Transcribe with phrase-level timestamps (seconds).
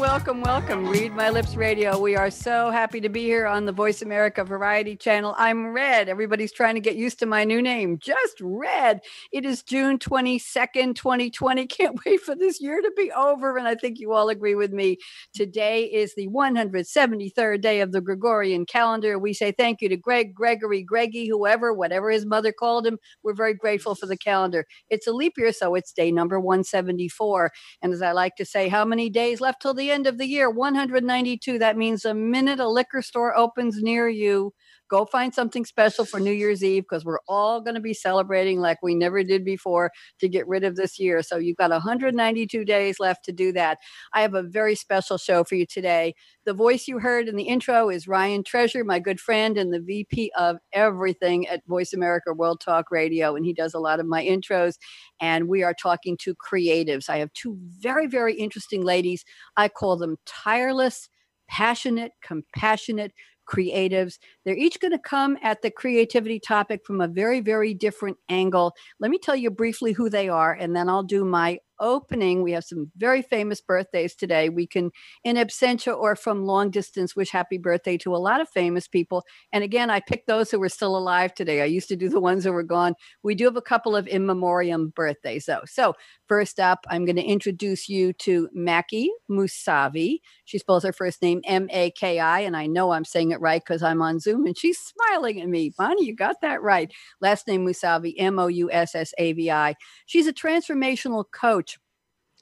[0.00, 0.88] Welcome, welcome.
[0.88, 2.00] Read My Lips Radio.
[2.00, 5.34] We are so happy to be here on the Voice America Variety Channel.
[5.36, 6.08] I'm Red.
[6.08, 9.02] Everybody's trying to get used to my new name, just Red.
[9.30, 11.66] It is June 22nd, 2020.
[11.66, 13.58] Can't wait for this year to be over.
[13.58, 14.96] And I think you all agree with me.
[15.34, 19.18] Today is the 173rd day of the Gregorian calendar.
[19.18, 22.98] We say thank you to Greg, Gregory, Greggy, whoever, whatever his mother called him.
[23.22, 24.64] We're very grateful for the calendar.
[24.88, 27.52] It's a leap year, so it's day number 174.
[27.82, 30.26] And as I like to say, how many days left till the end of the
[30.26, 34.52] year 192 that means a minute a liquor store opens near you
[34.90, 38.60] go find something special for new year's eve because we're all going to be celebrating
[38.60, 41.22] like we never did before to get rid of this year.
[41.22, 43.78] So you've got 192 days left to do that.
[44.12, 46.14] I have a very special show for you today.
[46.44, 49.80] The voice you heard in the intro is ryan treasure my good friend and the
[49.80, 54.06] vp of everything at voice america world talk radio and he does a lot of
[54.06, 54.74] my intros
[55.20, 57.08] and we are talking to creatives.
[57.08, 59.24] I have two very very interesting ladies.
[59.56, 61.08] I call them tireless
[61.48, 63.12] passionate compassionate
[63.50, 64.18] creatives.
[64.50, 68.74] They're each going to come at the creativity topic from a very, very different angle.
[68.98, 72.42] Let me tell you briefly who they are, and then I'll do my opening.
[72.42, 74.50] We have some very famous birthdays today.
[74.50, 74.90] We can,
[75.24, 79.24] in absentia or from long distance, wish happy birthday to a lot of famous people.
[79.50, 81.62] And again, I picked those who were still alive today.
[81.62, 82.96] I used to do the ones who were gone.
[83.22, 85.62] We do have a couple of in memoriam birthdays, though.
[85.64, 85.94] So,
[86.28, 90.18] first up, I'm going to introduce you to Maki Moussavi.
[90.44, 93.40] She spells her first name M A K I, and I know I'm saying it
[93.40, 95.72] right because I'm on Zoom and she's smiling at me.
[95.76, 96.92] Bonnie, you got that right.
[97.20, 99.74] Last name Moussavi, M O U S S A V I.
[100.06, 101.78] She's a transformational coach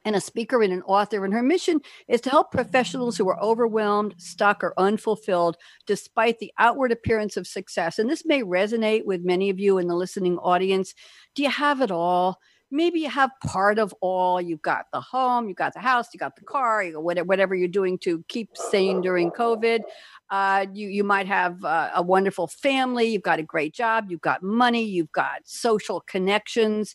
[0.04, 1.24] and a speaker and an author.
[1.24, 5.56] And her mission is to help professionals who are overwhelmed, stuck, or unfulfilled
[5.86, 7.98] despite the outward appearance of success.
[7.98, 10.94] And this may resonate with many of you in the listening audience.
[11.34, 12.38] Do you have it all?
[12.70, 14.40] Maybe you have part of all.
[14.40, 17.54] You've got the home, you've got the house, you got the car, you got whatever
[17.54, 19.80] you're doing to keep sane during COVID.
[20.30, 23.06] Uh, you you might have uh, a wonderful family.
[23.06, 24.10] You've got a great job.
[24.10, 24.84] You've got money.
[24.84, 26.94] You've got social connections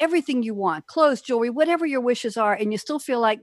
[0.00, 2.54] everything you want clothes, jewelry, whatever your wishes are.
[2.54, 3.40] And you still feel like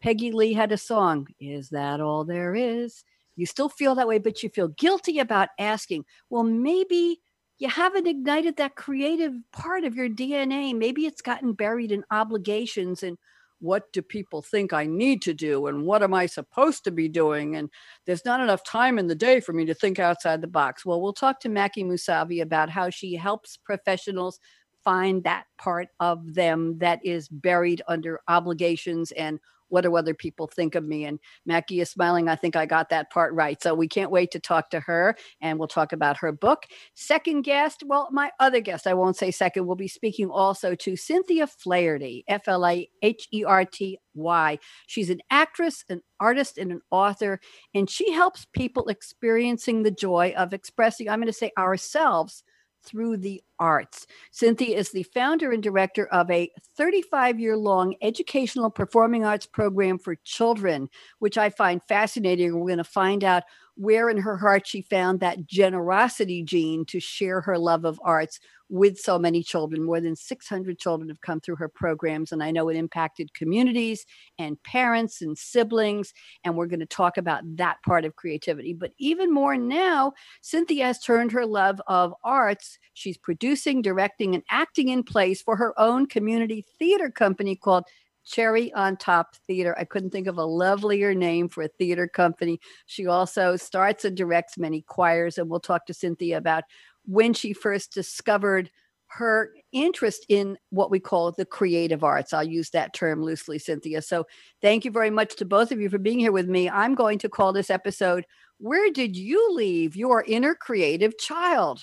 [0.00, 3.04] Peggy Lee had a song, Is That All There Is?
[3.36, 7.20] You still feel that way, but you feel guilty about asking, well, maybe
[7.60, 10.74] you haven't ignited that creative part of your DNA.
[10.74, 13.18] Maybe it's gotten buried in obligations and
[13.60, 17.06] what do people think I need to do and what am I supposed to be
[17.06, 17.56] doing?
[17.56, 17.68] And
[18.06, 20.86] there's not enough time in the day for me to think outside the box.
[20.86, 24.40] Well, we'll talk to Maki Moussavi about how she helps professionals
[24.82, 29.38] find that part of them that is buried under obligations and
[29.70, 31.04] what do other people think of me?
[31.04, 32.28] And Maki is smiling.
[32.28, 33.60] I think I got that part right.
[33.62, 36.66] So we can't wait to talk to her and we'll talk about her book.
[36.94, 40.96] Second guest, well, my other guest, I won't say second, will be speaking also to
[40.96, 44.58] Cynthia Flaherty, F L A H E R T Y.
[44.86, 47.40] She's an actress, an artist, and an author,
[47.74, 52.42] and she helps people experiencing the joy of expressing, I'm going to say ourselves
[52.84, 54.06] through the arts.
[54.30, 59.98] Cynthia is the founder and director of a 35 year long educational performing arts program
[59.98, 60.88] for children,
[61.18, 62.58] which I find fascinating.
[62.58, 63.44] We're going to find out
[63.76, 68.40] where in her heart she found that generosity gene to share her love of arts
[68.70, 69.84] with so many children.
[69.84, 74.06] More than 600 children have come through her programs, and I know it impacted communities
[74.38, 76.14] and parents and siblings.
[76.44, 78.72] And we're going to talk about that part of creativity.
[78.72, 82.78] But even more now, Cynthia has turned her love of arts.
[82.94, 87.84] She's producing, directing, and acting in place for her own community theater company called
[88.24, 89.74] Cherry on Top Theater.
[89.78, 92.60] I couldn't think of a lovelier name for a theater company.
[92.86, 96.64] She also starts and directs many choirs, and we'll talk to Cynthia about
[97.06, 98.70] when she first discovered
[99.10, 102.32] her interest in what we call the creative arts.
[102.32, 104.02] I'll use that term loosely, Cynthia.
[104.02, 104.26] So
[104.62, 106.70] thank you very much to both of you for being here with me.
[106.70, 108.24] I'm going to call this episode,
[108.58, 111.82] Where Did You Leave Your Inner Creative Child?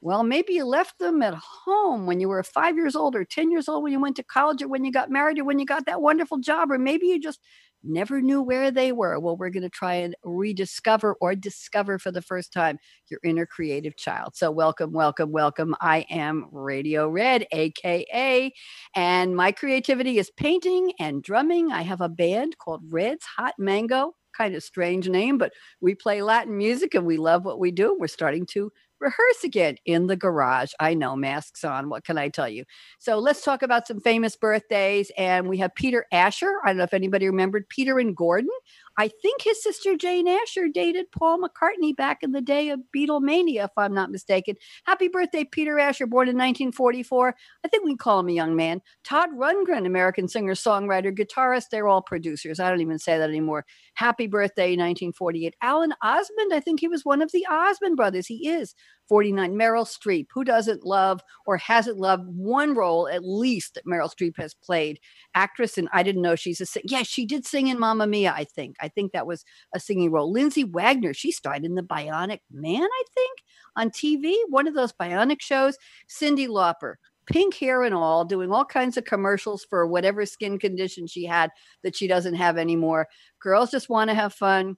[0.00, 3.50] Well, maybe you left them at home when you were five years old or 10
[3.50, 5.66] years old when you went to college or when you got married or when you
[5.66, 7.40] got that wonderful job, or maybe you just
[7.82, 9.18] never knew where they were.
[9.18, 12.78] Well, we're going to try and rediscover or discover for the first time
[13.08, 14.36] your inner creative child.
[14.36, 15.74] So, welcome, welcome, welcome.
[15.80, 18.52] I am Radio Red, AKA,
[18.94, 21.72] and my creativity is painting and drumming.
[21.72, 24.14] I have a band called Red's Hot Mango.
[24.36, 27.96] Kind of strange name, but we play Latin music and we love what we do.
[27.98, 30.72] We're starting to rehearse again in the garage.
[30.78, 31.88] I know, masks on.
[31.88, 32.64] What can I tell you?
[32.98, 35.10] So let's talk about some famous birthdays.
[35.16, 36.52] And we have Peter Asher.
[36.64, 38.50] I don't know if anybody remembered Peter and Gordon.
[38.96, 43.64] I think his sister Jane Asher dated Paul McCartney back in the day of Beatlemania,
[43.64, 44.56] if I'm not mistaken.
[44.84, 47.34] Happy birthday, Peter Asher, born in 1944.
[47.64, 48.80] I think we can call him a young man.
[49.04, 51.66] Todd Rundgren, American singer, songwriter, guitarist.
[51.70, 52.60] They're all producers.
[52.60, 53.64] I don't even say that anymore.
[53.94, 55.54] Happy birthday, 1948.
[55.62, 58.26] Alan Osmond, I think he was one of the Osmond brothers.
[58.26, 58.74] He is
[59.10, 59.54] 49.
[59.54, 64.36] Meryl Streep, who doesn't love or hasn't loved one role at least that Meryl Streep
[64.36, 65.00] has played?
[65.34, 66.84] Actress, and I didn't know she's a sing.
[66.86, 68.76] Yeah, she did sing in Mamma Mia, I think.
[68.80, 70.30] I think that was a singing role.
[70.30, 73.38] Lindsay Wagner, she starred in The Bionic Man, I think,
[73.74, 75.76] on TV, one of those bionic shows.
[76.08, 76.94] Cyndi Lauper,
[77.26, 81.50] pink hair and all, doing all kinds of commercials for whatever skin condition she had
[81.82, 83.08] that she doesn't have anymore.
[83.40, 84.76] Girls just want to have fun.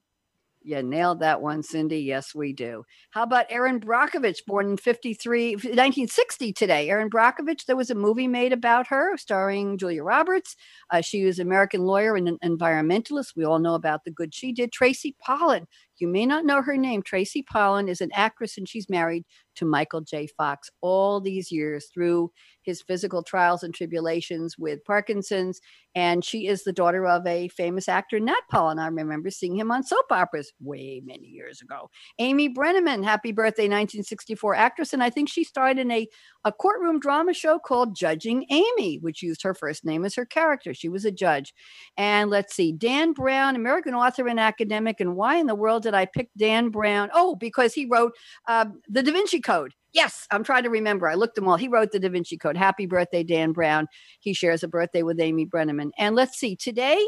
[0.65, 2.01] You nailed that one, Cindy.
[2.01, 2.85] Yes, we do.
[3.11, 6.89] How about Erin Brockovich, born in 53, 1960 today?
[6.89, 10.55] Erin Brockovich, there was a movie made about her starring Julia Roberts.
[10.91, 13.37] Uh, she was an American lawyer and an environmentalist.
[13.37, 14.73] We all know about the good she did.
[14.73, 15.67] Tracy Pollan,
[15.99, 17.03] you may not know her name.
[17.03, 19.25] Tracy Pollan is an actress and she's married
[19.57, 20.27] to Michael J.
[20.27, 22.31] Fox all these years through
[22.63, 25.61] his physical trials and tribulations with Parkinson's.
[25.95, 28.81] And she is the daughter of a famous actor, Nat Pollan.
[28.81, 31.91] I remember seeing him on soap operas way many years ago.
[32.19, 34.93] Amy Brenneman, happy birthday, 1964 actress.
[34.95, 36.09] And I think she starred in a,
[36.45, 40.73] a courtroom drama show called Judging Amy, which used her first name as her character.
[40.73, 41.53] She was a judge.
[41.99, 44.99] And let's see, Dan Brown, American author and academic.
[44.99, 47.11] And why in the world did I pick Dan Brown?
[47.13, 48.13] Oh, because he wrote
[48.49, 49.73] uh, The Da Vinci Code.
[49.93, 51.09] Yes, I'm trying to remember.
[51.09, 51.57] I looked them all.
[51.57, 52.57] He wrote the Da Vinci Code.
[52.57, 53.87] Happy birthday, Dan Brown.
[54.21, 55.91] He shares a birthday with Amy Brenneman.
[55.99, 57.05] And let's see, today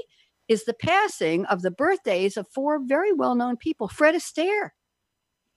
[0.49, 3.89] is the passing of the birthdays of four very well known people.
[3.89, 4.71] Fred Astaire,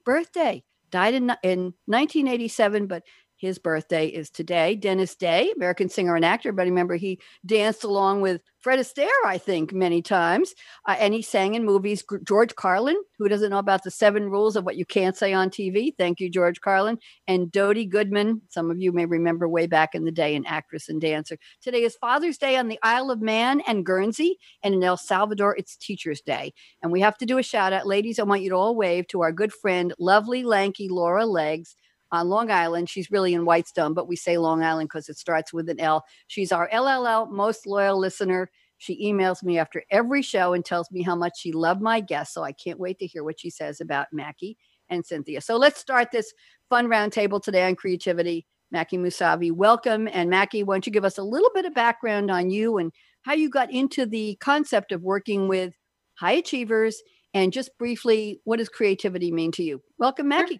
[0.05, 3.03] birthday, died in, in 1987, but
[3.37, 4.75] his birthday is today.
[4.75, 9.37] Dennis Day, American singer and actor, but remember he danced along with Fred Astaire, I
[9.37, 10.53] think, many times.
[10.87, 12.03] Uh, and he sang in movies.
[12.25, 15.49] George Carlin, who doesn't know about the seven rules of what you can't say on
[15.49, 15.93] TV?
[15.97, 16.97] Thank you, George Carlin.
[17.27, 20.89] And Dody Goodman, some of you may remember way back in the day, an actress
[20.89, 21.37] and dancer.
[21.61, 24.37] Today is Father's Day on the Isle of Man and Guernsey.
[24.63, 26.53] And in El Salvador, it's Teacher's Day.
[26.81, 27.87] And we have to do a shout out.
[27.87, 31.75] Ladies, I want you to all wave to our good friend, lovely, lanky Laura Legs
[32.11, 32.89] on Long Island.
[32.89, 36.05] She's really in Whitestone, but we say Long Island because it starts with an L.
[36.27, 38.49] She's our LLL most loyal listener.
[38.77, 42.33] She emails me after every show and tells me how much she loved my guests.
[42.33, 44.55] So I can't wait to hear what she says about Maki
[44.89, 45.41] and Cynthia.
[45.41, 46.33] So let's start this
[46.69, 48.45] fun roundtable today on creativity.
[48.73, 50.07] Maki Moussavi, welcome.
[50.11, 52.91] And Maki, why don't you give us a little bit of background on you and
[53.23, 55.73] how you got into the concept of working with
[56.15, 57.01] high achievers
[57.33, 59.81] and just briefly, what does creativity mean to you?
[59.97, 60.59] Welcome, Maki.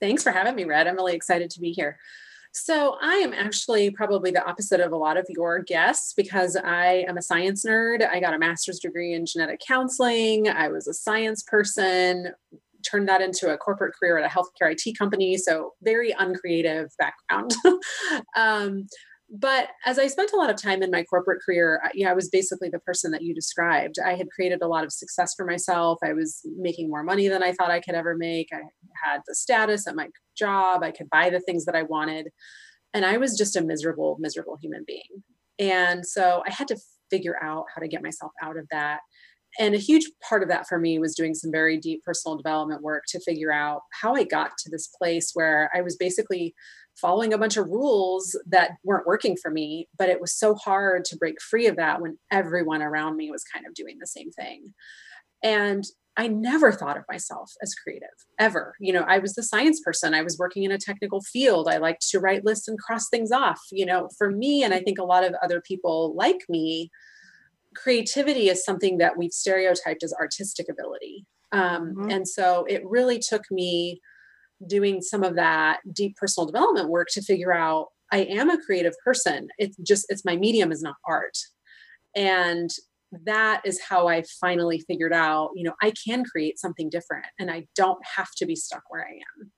[0.00, 0.86] Thanks for having me, Red.
[0.86, 1.98] I'm really excited to be here.
[2.52, 7.04] So, I am actually probably the opposite of a lot of your guests because I
[7.08, 8.08] am a science nerd.
[8.08, 10.48] I got a master's degree in genetic counseling.
[10.48, 12.32] I was a science person,
[12.86, 15.36] turned that into a corporate career at a healthcare IT company.
[15.36, 17.54] So, very uncreative background.
[18.36, 18.86] um,
[19.36, 22.28] but as I spent a lot of time in my corporate career, yeah, I was
[22.28, 23.96] basically the person that you described.
[23.98, 25.98] I had created a lot of success for myself.
[26.04, 28.48] I was making more money than I thought I could ever make.
[28.52, 28.60] I
[29.02, 30.84] had the status at my job.
[30.84, 32.28] I could buy the things that I wanted.
[32.92, 35.24] And I was just a miserable, miserable human being.
[35.58, 36.76] And so I had to
[37.10, 39.00] figure out how to get myself out of that.
[39.58, 42.82] And a huge part of that for me was doing some very deep personal development
[42.82, 46.54] work to figure out how I got to this place where I was basically
[47.00, 49.88] following a bunch of rules that weren't working for me.
[49.98, 53.44] But it was so hard to break free of that when everyone around me was
[53.44, 54.74] kind of doing the same thing.
[55.42, 55.84] And
[56.16, 58.08] I never thought of myself as creative
[58.38, 58.76] ever.
[58.78, 60.14] You know, I was the science person.
[60.14, 61.68] I was working in a technical field.
[61.68, 63.60] I liked to write lists and cross things off.
[63.72, 66.90] You know, for me, and I think a lot of other people like me,
[67.74, 71.26] creativity is something that we've stereotyped as artistic ability.
[71.50, 72.10] Um, mm-hmm.
[72.10, 74.00] And so it really took me
[74.68, 78.94] doing some of that deep personal development work to figure out I am a creative
[79.04, 79.48] person.
[79.58, 81.36] It's just, it's my medium is not art.
[82.14, 82.70] And
[83.24, 87.50] that is how I finally figured out, you know, I can create something different and
[87.50, 89.52] I don't have to be stuck where I am.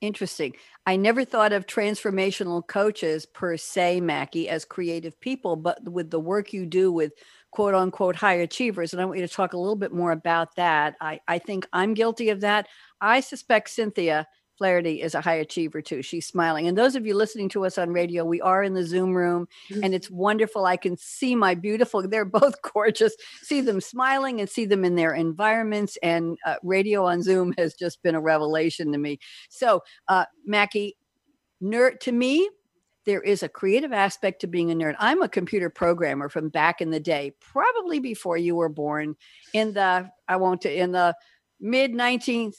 [0.00, 0.54] Interesting.
[0.86, 6.18] I never thought of transformational coaches per se, Maki, as creative people, but with the
[6.18, 7.12] work you do with
[7.50, 8.92] quote unquote high achievers.
[8.92, 10.96] And I want you to talk a little bit more about that.
[11.02, 12.66] I, I think I'm guilty of that.
[13.00, 14.26] I suspect Cynthia
[14.60, 16.02] Flaherty is a high achiever too.
[16.02, 16.68] She's smiling.
[16.68, 19.48] And those of you listening to us on radio, we are in the Zoom room
[19.70, 19.82] mm-hmm.
[19.82, 20.66] and it's wonderful.
[20.66, 24.96] I can see my beautiful, they're both gorgeous, see them smiling and see them in
[24.96, 25.96] their environments.
[26.02, 29.18] And uh, radio on Zoom has just been a revelation to me.
[29.48, 30.92] So, uh, Maki,
[31.62, 32.46] nerd to me,
[33.06, 34.94] there is a creative aspect to being a nerd.
[34.98, 39.16] I'm a computer programmer from back in the day, probably before you were born
[39.54, 41.14] in the, I won't, in the
[41.60, 42.56] mid 1970s.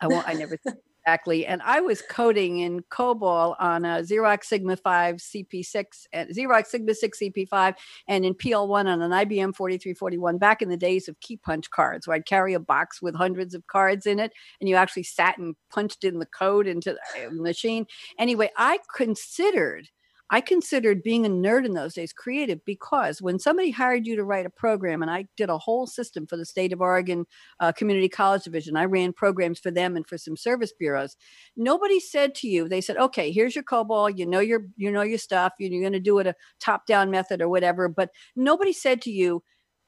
[0.00, 0.58] I won't, I never
[1.06, 1.46] exactly.
[1.46, 6.94] And I was coding in COBOL on a Xerox Sigma 5 CP6 and Xerox Sigma
[6.94, 7.74] 6 CP5
[8.08, 12.06] and in PL1 on an IBM 4341 back in the days of key punch cards
[12.06, 15.38] where I'd carry a box with hundreds of cards in it and you actually sat
[15.38, 17.86] and punched in the code into the uh, machine.
[18.18, 19.88] Anyway, I considered
[20.30, 24.24] I considered being a nerd in those days creative because when somebody hired you to
[24.24, 27.26] write a program, and I did a whole system for the state of Oregon
[27.60, 31.16] uh, Community College Division, I ran programs for them and for some service bureaus.
[31.56, 34.18] Nobody said to you, they said, "Okay, here's your COBOL.
[34.18, 35.52] You know your you know your stuff.
[35.58, 39.10] You're going to do it a top down method or whatever." But nobody said to
[39.10, 39.42] you,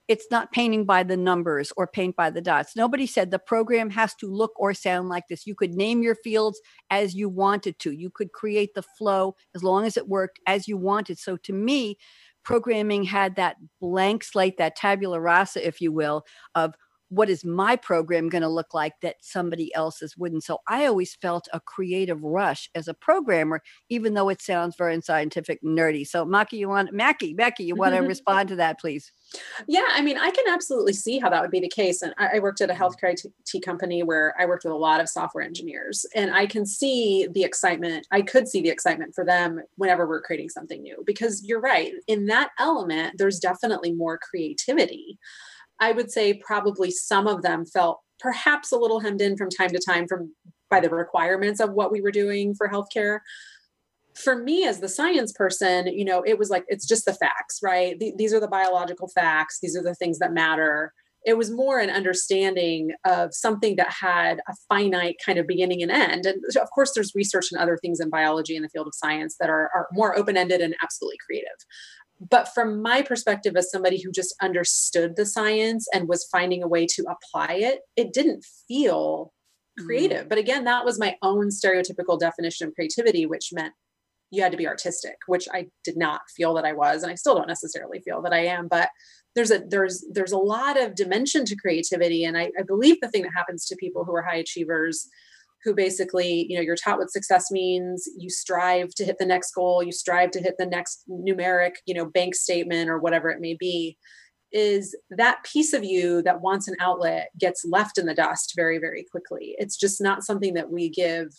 [0.08, 2.74] it's not painting by the numbers or paint by the dots.
[2.74, 5.46] Nobody said the program has to look or sound like this.
[5.46, 6.60] You could name your fields
[6.90, 7.92] as you wanted to.
[7.92, 11.18] You could create the flow as long as it worked as you wanted.
[11.18, 11.98] So to me,
[12.42, 16.24] programming had that blank slate, that tabula rasa, if you will,
[16.54, 16.74] of
[17.08, 20.44] what is my program going to look like that somebody else's wouldn't?
[20.44, 24.98] So i always felt a creative rush as a programmer even though it sounds very
[25.00, 26.06] scientific nerdy.
[26.06, 29.12] So Maki, you want maki becky you want to respond to that please?
[29.66, 32.36] Yeah i mean i can absolutely see how that would be the case and i,
[32.36, 32.82] I worked at a mm-hmm.
[32.82, 36.64] healthcare IT company where i worked with a lot of software engineers and i can
[36.64, 41.02] see the excitement i could see the excitement for them whenever we're creating something new
[41.06, 45.18] because you're right in that element there's definitely more creativity
[45.80, 49.70] I would say probably some of them felt perhaps a little hemmed in from time
[49.70, 50.34] to time from
[50.70, 53.20] by the requirements of what we were doing for healthcare.
[54.14, 57.60] For me, as the science person, you know, it was like it's just the facts,
[57.62, 57.96] right?
[58.16, 59.58] these are the biological facts.
[59.62, 60.92] These are the things that matter.
[61.24, 65.90] It was more an understanding of something that had a finite kind of beginning and
[65.90, 66.26] end.
[66.26, 69.36] And of course, there's research and other things in biology in the field of science
[69.40, 71.56] that are, are more open ended and absolutely creative
[72.20, 76.68] but from my perspective as somebody who just understood the science and was finding a
[76.68, 79.32] way to apply it it didn't feel
[79.78, 80.28] creative mm.
[80.28, 83.72] but again that was my own stereotypical definition of creativity which meant
[84.30, 87.14] you had to be artistic which i did not feel that i was and i
[87.14, 88.88] still don't necessarily feel that i am but
[89.34, 93.08] there's a there's there's a lot of dimension to creativity and I, I believe the
[93.08, 95.08] thing that happens to people who are high achievers
[95.68, 99.52] who basically, you know, you're taught what success means, you strive to hit the next
[99.52, 103.38] goal, you strive to hit the next numeric, you know, bank statement or whatever it
[103.38, 103.98] may be,
[104.50, 108.78] is that piece of you that wants an outlet gets left in the dust very,
[108.78, 109.54] very quickly.
[109.58, 111.34] It's just not something that we give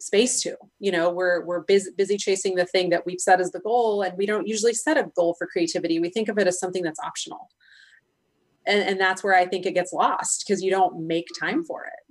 [0.00, 0.56] space to.
[0.80, 4.02] You know we're we're busy, busy chasing the thing that we've set as the goal
[4.02, 6.00] and we don't usually set a goal for creativity.
[6.00, 7.48] We think of it as something that's optional.
[8.66, 11.84] And, and that's where i think it gets lost because you don't make time for
[11.84, 12.03] it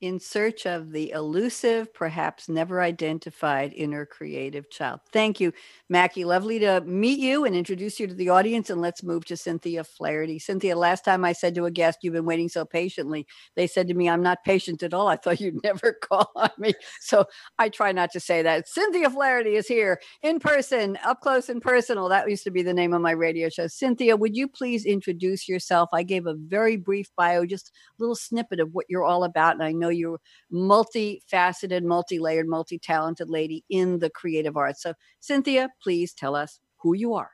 [0.00, 5.00] in search of the elusive, perhaps never identified inner creative child.
[5.12, 5.52] Thank you,
[5.92, 6.24] Maki.
[6.24, 8.70] Lovely to meet you and introduce you to the audience.
[8.70, 10.38] And let's move to Cynthia Flaherty.
[10.38, 13.26] Cynthia, last time I said to a guest, You've been waiting so patiently.
[13.56, 15.08] They said to me, I'm not patient at all.
[15.08, 16.74] I thought you'd never call on me.
[17.00, 17.24] So
[17.58, 18.68] I try not to say that.
[18.68, 22.08] Cynthia Flaherty is here in person, up close and personal.
[22.08, 23.66] That used to be the name of my radio show.
[23.66, 25.88] Cynthia, would you please introduce yourself?
[25.92, 29.54] I gave a very brief bio, just a little snippet of what you're all about.
[29.54, 30.20] And I know know you're
[30.52, 34.82] multifaceted, multi-layered, multi-talented lady in the creative arts.
[34.82, 37.30] So Cynthia, please tell us who you are.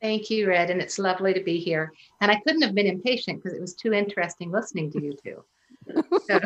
[0.00, 1.92] Thank you, Red, and it's lovely to be here.
[2.20, 5.44] And I couldn't have been impatient because it was too interesting listening to you two.
[6.26, 6.40] so,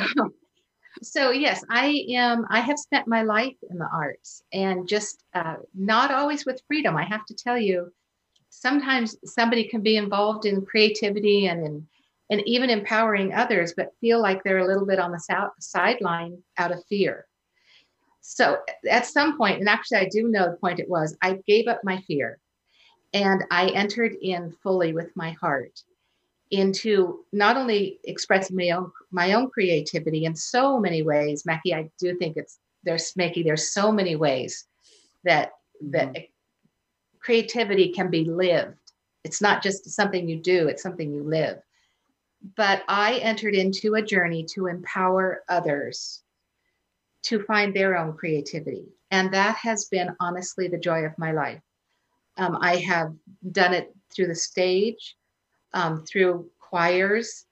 [1.03, 2.45] so, yes, I am.
[2.51, 6.99] I have spent my life in the arts, and just uh, not always with freedom.
[6.99, 7.91] I have to tell you,
[8.51, 11.87] sometimes somebody can be involved in creativity and in
[12.31, 16.73] and even empowering others, but feel like they're a little bit on the sideline out
[16.73, 17.27] of fear.
[18.21, 18.59] So
[18.91, 21.81] at some point, and actually I do know the point it was, I gave up
[21.85, 22.41] my fear
[23.15, 25.81] and I entered in fully with my heart
[26.51, 31.45] into not only expressing my own my own creativity in so many ways.
[31.45, 34.65] Maki, I do think it's there's Maki, there's so many ways
[35.25, 35.53] that
[35.91, 36.25] that mm-hmm.
[37.21, 38.77] creativity can be lived.
[39.25, 41.61] It's not just something you do, it's something you live
[42.57, 46.23] but I entered into a journey to empower others
[47.23, 48.87] to find their own creativity.
[49.11, 51.63] And that has been honestly the joy of my life.
[52.37, 53.15] Um, I have
[53.51, 55.17] done it through the stage.
[55.77, 57.45] um, through choirs,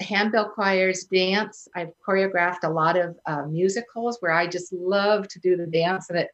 [0.00, 1.68] handbell choirs, dance.
[1.74, 6.08] I've choreographed a lot of uh, musicals where I just love to do the dance.
[6.08, 6.30] And it,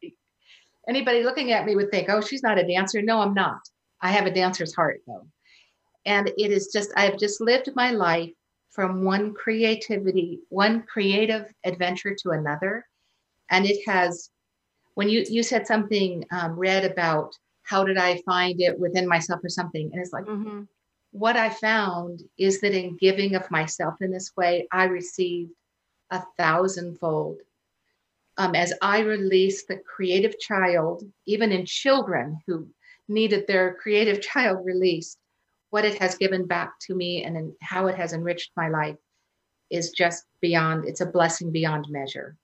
[0.88, 3.02] anybody looking at me would think, oh, she's not a dancer.
[3.02, 3.60] No, I'm not.
[4.00, 5.26] I have a dancer's heart, though.
[6.08, 8.32] And it is just, I've just lived my life
[8.70, 12.86] from one creativity, one creative adventure to another.
[13.50, 14.30] And it has,
[14.94, 19.44] when you, you said something, um, Red about how did I find it within myself
[19.44, 19.90] or something.
[19.92, 20.62] And it's like, mm-hmm.
[21.10, 25.52] what I found is that in giving of myself in this way, I received
[26.10, 27.36] a thousandfold.
[28.38, 32.66] Um, as I release the creative child, even in children who
[33.08, 35.18] needed their creative child released,
[35.70, 38.96] what it has given back to me and how it has enriched my life
[39.70, 42.36] is just beyond, it's a blessing beyond measure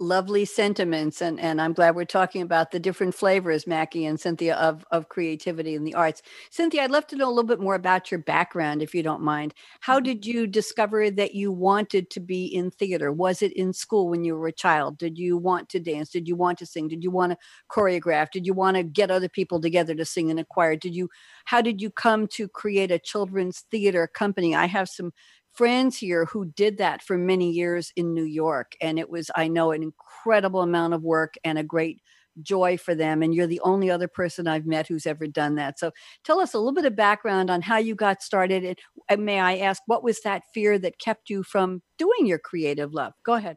[0.00, 4.56] lovely sentiments and and i'm glad we're talking about the different flavors maki and cynthia
[4.56, 6.22] of of creativity in the arts.
[6.50, 9.22] Cynthia i'd love to know a little bit more about your background if you don't
[9.22, 9.54] mind.
[9.80, 10.04] How mm-hmm.
[10.04, 13.12] did you discover that you wanted to be in theater?
[13.12, 14.98] Was it in school when you were a child?
[14.98, 16.10] Did you want to dance?
[16.10, 16.88] Did you want to sing?
[16.88, 17.38] Did you want to
[17.70, 18.30] choreograph?
[18.30, 20.76] Did you want to get other people together to sing in a choir?
[20.76, 21.10] Did you
[21.44, 24.54] how did you come to create a children's theater company?
[24.54, 25.12] I have some
[25.52, 28.72] friends here who did that for many years in New York.
[28.80, 32.00] And it was, I know, an incredible amount of work and a great
[32.40, 33.22] joy for them.
[33.22, 35.78] And you're the only other person I've met who's ever done that.
[35.78, 35.90] So
[36.24, 38.78] tell us a little bit of background on how you got started.
[39.08, 42.94] And may I ask, what was that fear that kept you from doing your creative
[42.94, 43.12] love?
[43.26, 43.56] Go ahead.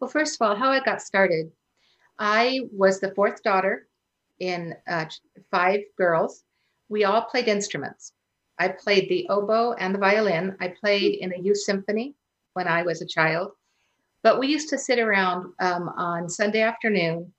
[0.00, 1.50] Well, first of all, how I got started,
[2.18, 3.86] I was the fourth daughter
[4.40, 5.06] in uh,
[5.50, 6.44] five girls.
[6.88, 8.12] We all played instruments.
[8.58, 10.56] I played the oboe and the violin.
[10.60, 12.14] I played in a youth symphony
[12.54, 13.52] when I was a child.
[14.22, 17.32] But we used to sit around um, on Sunday afternoon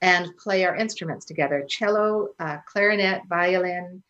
[0.00, 4.02] and play our instruments together cello, uh, clarinet, violin,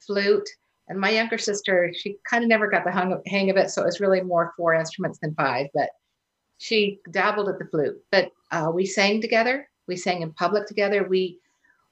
[0.00, 0.48] flute.
[0.88, 3.70] And my younger sister, she kind of never got the hang of, hang of it.
[3.70, 5.90] So it was really more four instruments than five, but
[6.58, 8.02] she dabbled at the flute.
[8.10, 9.68] But uh, we sang together.
[9.86, 11.06] We sang in public together.
[11.06, 11.38] We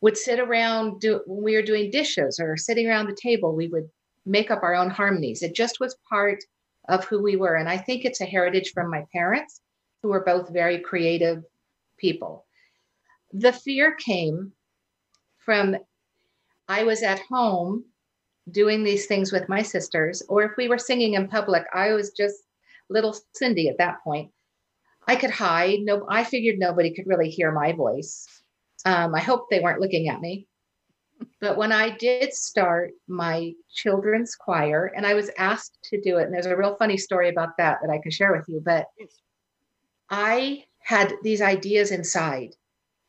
[0.03, 3.69] would sit around do, when we were doing dishes or sitting around the table we
[3.69, 3.89] would
[4.27, 5.43] make up our own harmonies.
[5.43, 6.45] It just was part
[6.89, 9.61] of who we were and i think it's a heritage from my parents
[10.03, 11.45] who were both very creative
[11.97, 12.45] people.
[13.33, 14.53] The fear came
[15.39, 15.77] from
[16.69, 17.85] i was at home
[18.51, 22.11] doing these things with my sisters or if we were singing in public i was
[22.11, 22.43] just
[22.91, 24.31] little cindy at that point.
[25.07, 28.42] I could hide no i figured nobody could really hear my voice
[28.85, 30.47] um, I hope they weren't looking at me.
[31.41, 36.25] But when I did start my children's choir, and I was asked to do it,
[36.25, 38.61] and there's a real funny story about that that I can share with you.
[38.65, 38.87] But
[40.11, 42.55] I had these ideas inside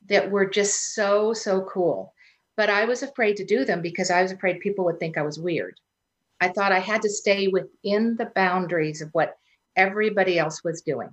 [0.09, 2.13] that were just so, so cool.
[2.55, 5.23] But I was afraid to do them because I was afraid people would think I
[5.23, 5.79] was weird.
[6.39, 9.37] I thought I had to stay within the boundaries of what
[9.75, 11.09] everybody else was doing.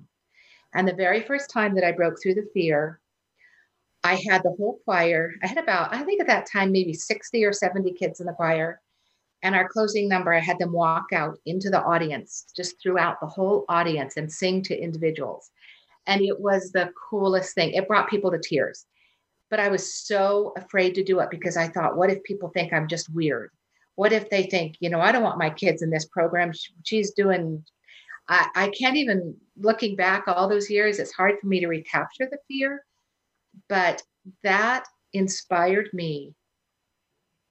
[0.75, 3.01] And the very first time that I broke through the fear
[4.03, 5.35] I had the whole choir.
[5.43, 8.33] I had about, I think at that time, maybe 60 or 70 kids in the
[8.33, 8.81] choir.
[9.43, 13.27] And our closing number, I had them walk out into the audience, just throughout the
[13.27, 15.51] whole audience and sing to individuals.
[16.07, 17.73] And it was the coolest thing.
[17.73, 18.87] It brought people to tears.
[19.51, 22.73] But I was so afraid to do it because I thought, what if people think
[22.73, 23.51] I'm just weird?
[23.97, 26.53] What if they think, you know, I don't want my kids in this program?
[26.85, 27.65] She's doing,
[28.29, 32.29] I, I can't even, looking back all those years, it's hard for me to recapture
[32.31, 32.85] the fear
[33.69, 34.03] but
[34.43, 36.35] that inspired me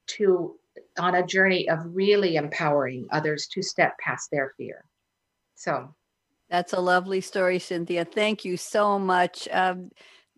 [0.07, 0.55] to
[0.97, 4.85] on a journey of really empowering others to step past their fear.
[5.55, 5.93] So.
[6.49, 8.05] That's a lovely story cynthia.
[8.05, 9.47] Thank you so much.
[9.51, 9.91] Um,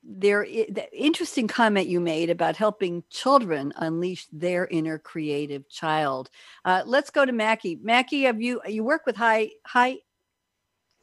[0.04, 6.30] there the interesting comment you made about helping children unleash their inner creative child.
[6.65, 7.80] Uh, let's go to maki.
[7.82, 9.97] Maki have you you work with high high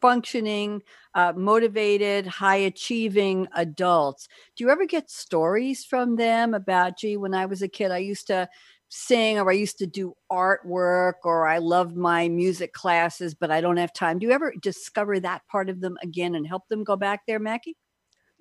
[0.01, 0.83] functioning,
[1.15, 4.29] uh, motivated, high achieving adults.
[4.57, 7.99] Do you ever get stories from them about, gee, when I was a kid, I
[7.99, 8.49] used to
[8.89, 13.61] sing or I used to do artwork or I loved my music classes, but I
[13.61, 14.19] don't have time?
[14.19, 17.41] Do you ever discover that part of them again and help them go back there,
[17.41, 17.75] Maki?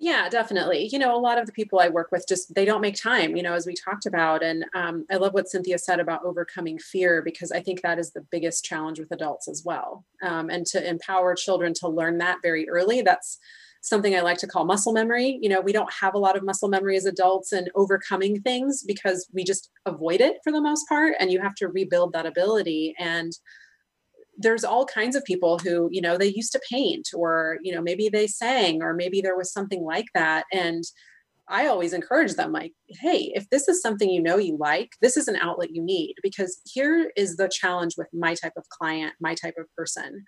[0.00, 0.88] Yeah, definitely.
[0.92, 3.34] You know, a lot of the people I work with just they don't make time,
[3.36, 4.44] you know, as we talked about.
[4.44, 8.12] And um, I love what Cynthia said about overcoming fear because I think that is
[8.12, 10.04] the biggest challenge with adults as well.
[10.22, 13.38] Um, and to empower children to learn that very early, that's
[13.82, 15.36] something I like to call muscle memory.
[15.42, 18.84] You know, we don't have a lot of muscle memory as adults and overcoming things
[18.86, 21.14] because we just avoid it for the most part.
[21.18, 22.94] And you have to rebuild that ability.
[23.00, 23.32] And
[24.38, 27.82] there's all kinds of people who you know they used to paint or you know
[27.82, 30.84] maybe they sang or maybe there was something like that and
[31.50, 35.16] I always encourage them like, hey, if this is something you know you like, this
[35.16, 36.16] is an outlet you need.
[36.22, 40.24] Because here is the challenge with my type of client, my type of person.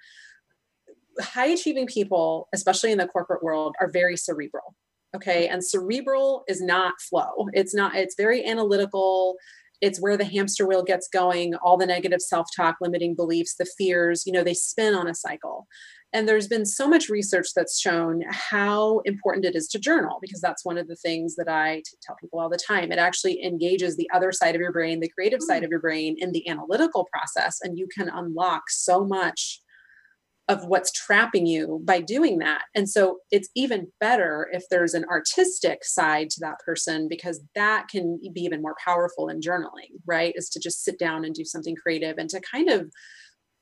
[1.21, 4.75] High achieving people, especially in the corporate world, are very cerebral.
[5.15, 5.49] Okay.
[5.49, 7.49] And cerebral is not flow.
[7.53, 9.37] It's not, it's very analytical.
[9.81, 13.67] It's where the hamster wheel gets going, all the negative self talk, limiting beliefs, the
[13.79, 15.67] fears, you know, they spin on a cycle.
[16.13, 20.41] And there's been so much research that's shown how important it is to journal because
[20.41, 22.91] that's one of the things that I tell people all the time.
[22.91, 25.67] It actually engages the other side of your brain, the creative side mm.
[25.67, 29.61] of your brain, in the analytical process, and you can unlock so much
[30.51, 32.63] of what's trapping you by doing that.
[32.75, 37.87] And so it's even better if there's an artistic side to that person because that
[37.87, 40.35] can be even more powerful in journaling, right?
[40.35, 42.91] Is to just sit down and do something creative and to kind of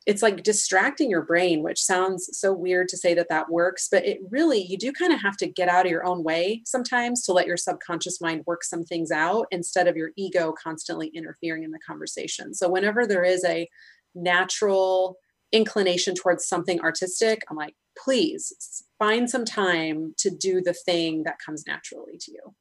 [0.06, 4.06] it's like distracting your brain which sounds so weird to say that that works but
[4.06, 7.22] it really you do kind of have to get out of your own way sometimes
[7.22, 11.62] to let your subconscious mind work some things out instead of your ego constantly interfering
[11.64, 13.68] in the conversation so whenever there is a
[14.14, 15.18] natural
[15.52, 21.38] inclination towards something artistic i'm like please find some time to do the thing that
[21.44, 22.54] comes naturally to you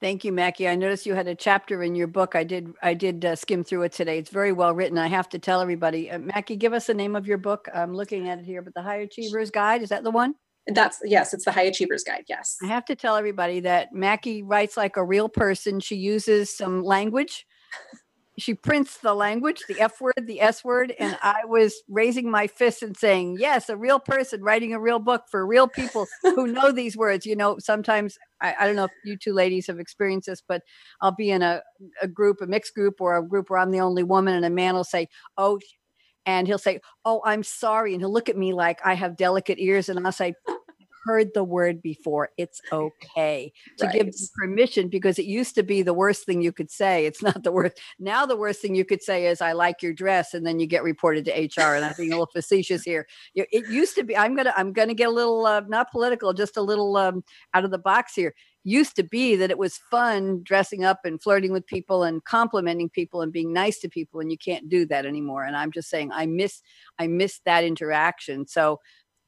[0.00, 0.70] Thank you, Maki.
[0.70, 2.36] I noticed you had a chapter in your book.
[2.36, 2.72] I did.
[2.82, 4.18] I did uh, skim through it today.
[4.18, 4.96] It's very well written.
[4.96, 7.68] I have to tell everybody, uh, Maki, give us the name of your book.
[7.74, 10.36] I'm looking at it here, but the High Achievers Guide is that the one?
[10.68, 12.24] That's yes, it's the High Achievers Guide.
[12.28, 12.56] Yes.
[12.62, 15.80] I have to tell everybody that Maki writes like a real person.
[15.80, 17.44] She uses some language
[18.38, 22.46] she prints the language, the F word, the S word, and I was raising my
[22.46, 26.46] fist and saying, "Yes, a real person writing a real book for real people who
[26.52, 29.78] know these words." You know, sometimes I, I, don't know if you two ladies have
[29.78, 30.62] experienced this, but
[31.00, 31.62] I'll be in a,
[32.00, 34.50] a group, a mixed group, or a group where I'm the only woman, and a
[34.50, 35.58] man will say, "Oh,"
[36.24, 39.58] and he'll say, "Oh, I'm sorry," and he'll look at me like I have delicate
[39.58, 40.34] ears, and I'll say,
[41.08, 42.28] heard the word before.
[42.36, 43.94] It's okay to right.
[43.94, 47.06] give permission because it used to be the worst thing you could say.
[47.06, 47.80] It's not the worst.
[47.98, 50.34] Now, the worst thing you could say is, I like your dress.
[50.34, 51.74] And then you get reported to HR.
[51.74, 53.06] And I'm being a little facetious here.
[53.34, 55.90] It used to be, I'm going to, I'm going to get a little, uh, not
[55.90, 59.56] political, just a little um, out of the box here used to be that it
[59.56, 63.88] was fun dressing up and flirting with people and complimenting people and being nice to
[63.88, 66.60] people and you can't do that anymore and i'm just saying i miss
[66.98, 68.78] i miss that interaction so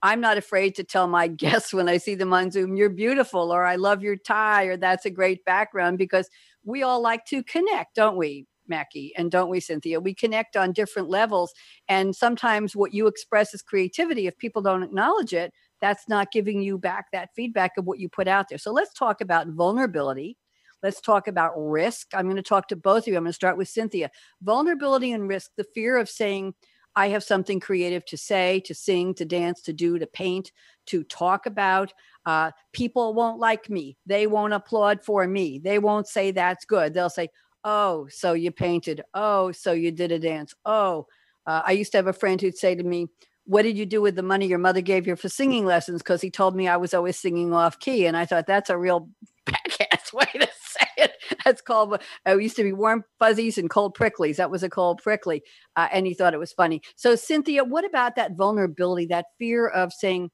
[0.03, 3.53] I'm not afraid to tell my guests when I see them on Zoom, you're beautiful,
[3.53, 6.29] or I love your tie, or that's a great background, because
[6.65, 9.11] we all like to connect, don't we, Maki?
[9.17, 10.01] And don't we, Cynthia?
[10.01, 11.53] We connect on different levels.
[11.89, 14.27] And sometimes what you express is creativity.
[14.27, 18.09] If people don't acknowledge it, that's not giving you back that feedback of what you
[18.09, 18.59] put out there.
[18.59, 20.37] So let's talk about vulnerability.
[20.83, 22.09] Let's talk about risk.
[22.15, 23.17] I'm going to talk to both of you.
[23.17, 24.11] I'm going to start with Cynthia.
[24.43, 26.55] Vulnerability and risk, the fear of saying,
[26.96, 30.53] I have something creative to say, to sing, to dance, to do, to paint,
[30.87, 31.92] to talk about.
[32.26, 33.96] Uh, people won't like me.
[34.07, 35.59] They won't applaud for me.
[35.59, 36.94] They won't say that's good.
[36.94, 37.29] They'll say,
[37.62, 39.03] Oh, so you painted.
[39.12, 40.55] Oh, so you did a dance.
[40.64, 41.07] Oh,
[41.46, 43.09] uh, I used to have a friend who'd say to me,
[43.44, 46.03] What did you do with the money your mother gave you for singing lessons?
[46.03, 48.07] Because he told me I was always singing off key.
[48.07, 49.09] And I thought that's a real
[49.46, 50.48] backass way to.
[51.45, 54.37] That's called, it uh, used to be warm fuzzies and cold pricklies.
[54.37, 55.43] That was a cold prickly.
[55.77, 56.83] Uh, and he thought it was funny.
[56.97, 60.31] So, Cynthia, what about that vulnerability, that fear of saying,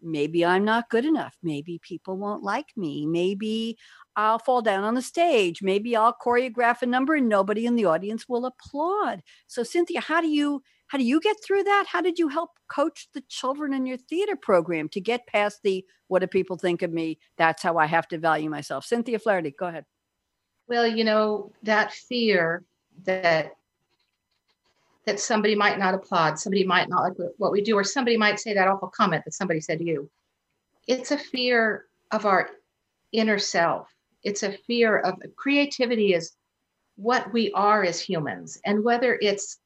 [0.00, 1.36] maybe I'm not good enough.
[1.42, 3.06] Maybe people won't like me.
[3.06, 3.76] Maybe
[4.16, 5.62] I'll fall down on the stage.
[5.62, 9.22] Maybe I'll choreograph a number and nobody in the audience will applaud.
[9.46, 11.84] So, Cynthia, how do you how do you get through that?
[11.86, 15.84] How did you help coach the children in your theater program to get past the
[16.08, 17.18] what do people think of me?
[17.36, 18.86] That's how I have to value myself.
[18.86, 19.84] Cynthia Flaherty, go ahead.
[20.68, 22.64] Well, you know, that fear
[23.04, 23.52] that
[25.06, 28.38] that somebody might not applaud, somebody might not like what we do, or somebody might
[28.38, 30.10] say that awful comment that somebody said to you.
[30.86, 32.50] It's a fear of our
[33.12, 33.88] inner self.
[34.22, 36.32] It's a fear of creativity is
[36.96, 38.60] what we are as humans.
[38.66, 39.58] And whether it's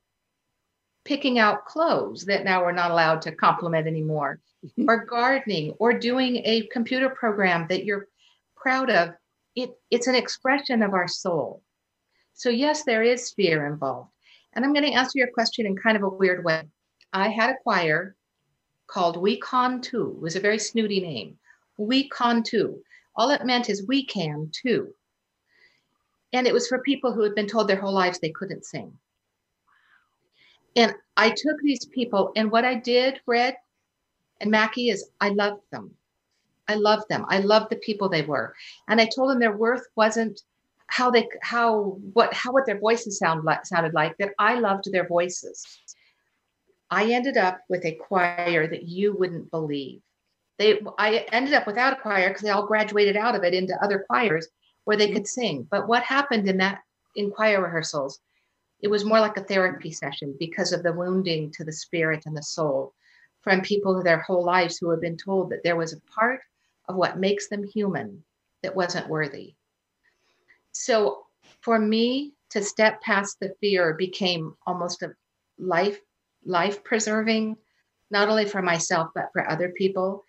[1.04, 4.38] picking out clothes that now we're not allowed to compliment anymore,
[4.86, 8.06] or gardening, or doing a computer program that you're
[8.54, 9.10] proud of.
[9.54, 11.62] It, it's an expression of our soul.
[12.34, 14.10] So, yes, there is fear involved.
[14.54, 16.62] And I'm going to answer your question in kind of a weird way.
[17.12, 18.16] I had a choir
[18.86, 20.14] called We Con Too.
[20.16, 21.38] It was a very snooty name.
[21.78, 22.82] We Con Too.
[23.16, 24.94] All it meant is we can too.
[26.32, 28.96] And it was for people who had been told their whole lives they couldn't sing.
[30.76, 33.56] And I took these people, and what I did, Fred
[34.40, 35.94] and Maki, is I loved them.
[36.68, 37.24] I loved them.
[37.28, 38.54] I loved the people they were,
[38.88, 40.40] and I told them their worth wasn't
[40.86, 44.16] how they how what how what their voices sound like sounded like.
[44.18, 45.64] That I loved their voices.
[46.90, 50.02] I ended up with a choir that you wouldn't believe.
[50.58, 53.82] they I ended up without a choir because they all graduated out of it into
[53.82, 54.48] other choirs
[54.84, 55.66] where they could sing.
[55.70, 56.80] But what happened in that
[57.16, 58.20] in choir rehearsals,
[58.80, 62.36] it was more like a therapy session because of the wounding to the spirit and
[62.36, 62.94] the soul
[63.42, 66.40] from people their whole lives who have been told that there was a part
[66.88, 68.24] of what makes them human
[68.62, 69.54] that wasn't worthy.
[70.72, 71.26] So
[71.60, 75.14] for me to step past the fear became almost a
[75.58, 76.00] life
[76.44, 77.56] life preserving
[78.10, 80.24] not only for myself but for other people.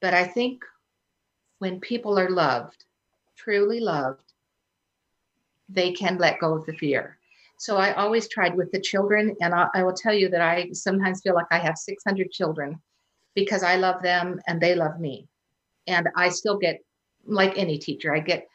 [0.00, 0.64] But i think
[1.58, 2.84] when people are loved
[3.36, 4.32] truly loved
[5.68, 7.18] they can let go of the fear.
[7.58, 10.70] So i always tried with the children and I, I will tell you that i
[10.72, 12.80] sometimes feel like i have 600 children
[13.38, 15.26] because i love them and they love me
[15.86, 16.80] and i still get
[17.26, 18.46] like any teacher i get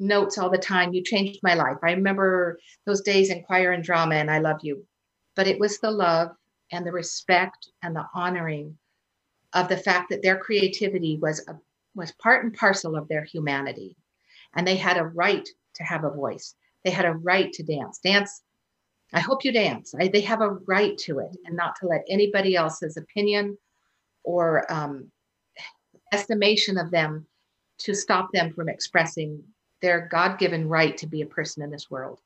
[0.00, 0.92] notes all the time.
[0.92, 1.78] You changed my life.
[1.82, 4.84] I remember those days in choir and drama, and I love you.
[5.34, 6.30] But it was the love
[6.72, 8.76] and the respect and the honoring
[9.54, 11.58] of the fact that their creativity was a,
[11.94, 13.96] was part and parcel of their humanity,
[14.54, 16.54] and they had a right to have a voice.
[16.84, 17.98] They had a right to dance.
[17.98, 18.42] Dance.
[19.12, 19.94] I hope you dance.
[19.98, 23.56] I, they have a right to it, and not to let anybody else's opinion
[24.28, 25.10] or um,
[26.12, 27.26] estimation of them
[27.78, 29.42] to stop them from expressing
[29.80, 32.20] their God given right to be a person in this world.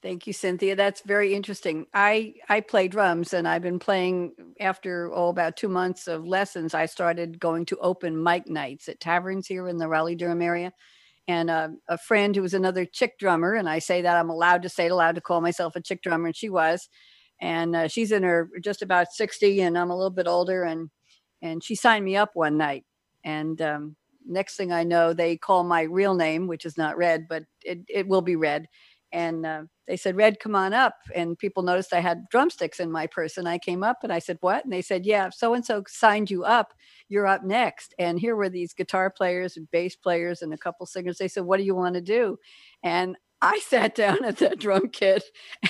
[0.00, 0.76] Thank you, Cynthia.
[0.76, 1.86] That's very interesting.
[1.92, 6.74] I I play drums, and I've been playing after oh about two months of lessons.
[6.74, 10.72] I started going to open mic nights at taverns here in the Raleigh Durham area,
[11.26, 14.62] and uh, a friend who was another chick drummer, and I say that I'm allowed
[14.62, 16.88] to say it, allowed to call myself a chick drummer, and she was,
[17.40, 20.90] and uh, she's in her just about sixty, and I'm a little bit older, and
[21.42, 22.84] and she signed me up one night,
[23.24, 23.96] and um,
[24.28, 27.80] next thing I know, they call my real name, which is not Red, but it,
[27.88, 28.68] it will be Red.
[29.10, 30.94] And uh, they said, Red, come on up.
[31.14, 33.38] And people noticed I had drumsticks in my purse.
[33.38, 34.64] And I came up and I said, What?
[34.64, 36.74] And they said, Yeah, so and so signed you up.
[37.08, 37.94] You're up next.
[37.98, 41.16] And here were these guitar players and bass players and a couple singers.
[41.16, 42.38] They said, What do you want to do?
[42.82, 45.24] And I sat down at the drum kit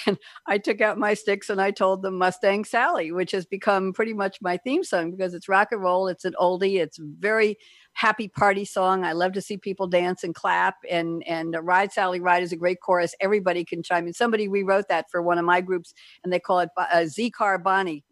[0.07, 3.93] and I took out my sticks and I told them Mustang Sally, which has become
[3.93, 6.09] pretty much my theme song because it's rock and roll.
[6.09, 6.81] It's an oldie.
[6.81, 7.59] It's very
[7.93, 9.05] happy party song.
[9.05, 10.77] I love to see people dance and clap.
[10.91, 13.15] And and Ride Sally Ride is a great chorus.
[13.21, 14.15] Everybody can chime in.
[14.15, 15.93] Somebody rewrote that for one of my groups,
[16.25, 18.05] and they call it uh, Z Car Bonnie.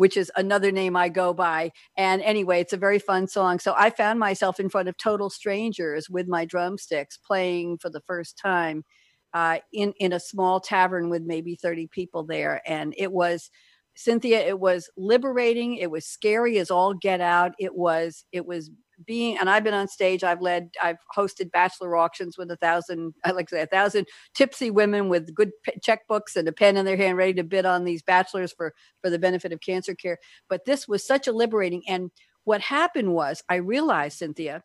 [0.00, 1.72] Which is another name I go by.
[1.94, 3.58] And anyway, it's a very fun song.
[3.58, 8.00] So I found myself in front of total strangers with my drumsticks playing for the
[8.00, 8.84] first time
[9.34, 13.50] uh, in in a small tavern with maybe 30 people there and it was
[13.94, 18.70] cynthia it was liberating it was scary as all get out it was it was
[19.06, 23.14] being and i've been on stage i've led i've hosted bachelor auctions with a thousand
[23.24, 26.84] i like to say a thousand tipsy women with good checkbooks and a pen in
[26.84, 30.18] their hand ready to bid on these bachelors for for the benefit of cancer care
[30.48, 32.10] but this was such a liberating and
[32.44, 34.62] what happened was i realized cynthia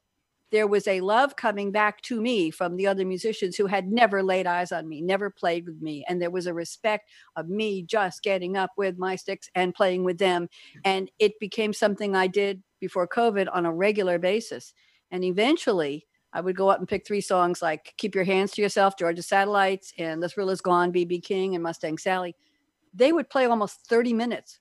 [0.51, 4.21] there was a love coming back to me from the other musicians who had never
[4.21, 6.05] laid eyes on me, never played with me.
[6.07, 10.03] And there was a respect of me just getting up with my sticks and playing
[10.03, 10.47] with them.
[10.83, 14.73] And it became something I did before COVID on a regular basis.
[15.09, 18.61] And eventually, I would go up and pick three songs like Keep Your Hands to
[18.61, 22.35] Yourself, Georgia Satellites, and The Thrill Is Gone, BB King, and Mustang Sally.
[22.93, 24.59] They would play almost 30 minutes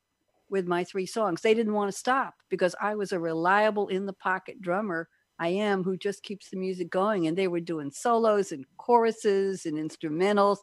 [0.49, 1.43] with my three songs.
[1.43, 5.49] They didn't want to stop because I was a reliable in the pocket drummer I
[5.49, 7.27] am who just keeps the music going.
[7.27, 10.59] And they were doing solos and choruses and instrumentals.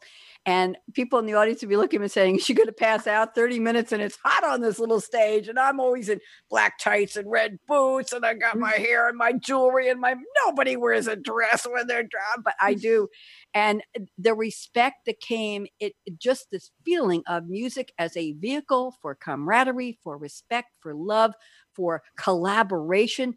[0.46, 3.06] And people in the audience would be looking at me saying, She's going to pass
[3.06, 5.48] out 30 minutes and it's hot on this little stage.
[5.48, 8.12] And I'm always in black tights and red boots.
[8.12, 8.60] And I got mm.
[8.60, 12.54] my hair and my jewelry and my nobody wears a dress when they're drum, but
[12.60, 13.08] I do.
[13.54, 13.82] And
[14.18, 19.98] the respect that came, it just this feeling of music as a vehicle for camaraderie,
[20.02, 21.34] for respect, for love,
[21.74, 23.34] for collaboration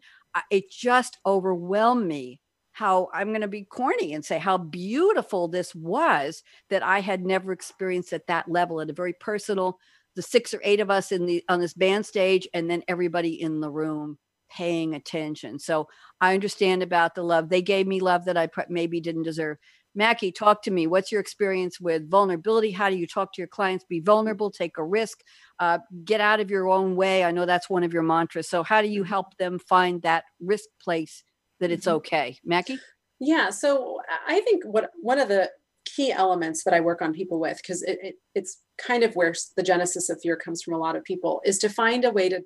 [0.50, 2.40] it just overwhelmed me
[2.72, 7.24] how I'm going to be corny and say how beautiful this was that I had
[7.24, 9.78] never experienced at that level at a very personal
[10.14, 13.40] the six or eight of us in the on this band stage and then everybody
[13.40, 14.18] in the room
[14.50, 15.58] paying attention.
[15.58, 15.88] So
[16.20, 17.48] I understand about the love.
[17.48, 19.58] They gave me love that I maybe didn't deserve.
[19.98, 20.86] Maki, talk to me.
[20.86, 22.70] What's your experience with vulnerability?
[22.70, 23.84] How do you talk to your clients?
[23.88, 25.20] Be vulnerable, take a risk,
[25.58, 27.24] uh, get out of your own way.
[27.24, 28.48] I know that's one of your mantras.
[28.48, 31.24] So, how do you help them find that risk place
[31.60, 31.96] that it's mm-hmm.
[31.96, 32.38] okay?
[32.48, 32.78] Maki?
[33.18, 33.50] Yeah.
[33.50, 35.50] So, I think what one of the
[35.86, 39.34] key elements that I work on people with, because it, it, it's kind of where
[39.56, 42.28] the genesis of fear comes from a lot of people, is to find a way
[42.28, 42.42] to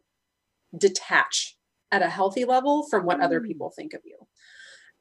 [0.78, 1.56] detach
[1.90, 3.24] at a healthy level from what mm.
[3.24, 4.16] other people think of you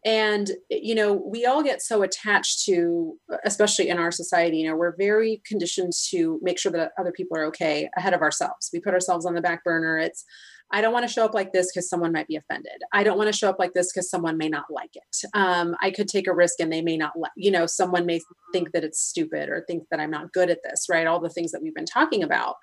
[0.06, 4.76] and you know we all get so attached to especially in our society you know
[4.76, 8.80] we're very conditioned to make sure that other people are okay ahead of ourselves we
[8.80, 10.24] put ourselves on the back burner it's
[10.72, 12.84] I don't want to show up like this because someone might be offended.
[12.94, 15.28] I don't want to show up like this because someone may not like it.
[15.34, 18.22] Um, I could take a risk and they may not let, you know, someone may
[18.54, 21.08] think that it's stupid or think that I'm not good at this, right?
[21.08, 22.56] All the things that we've been talking about.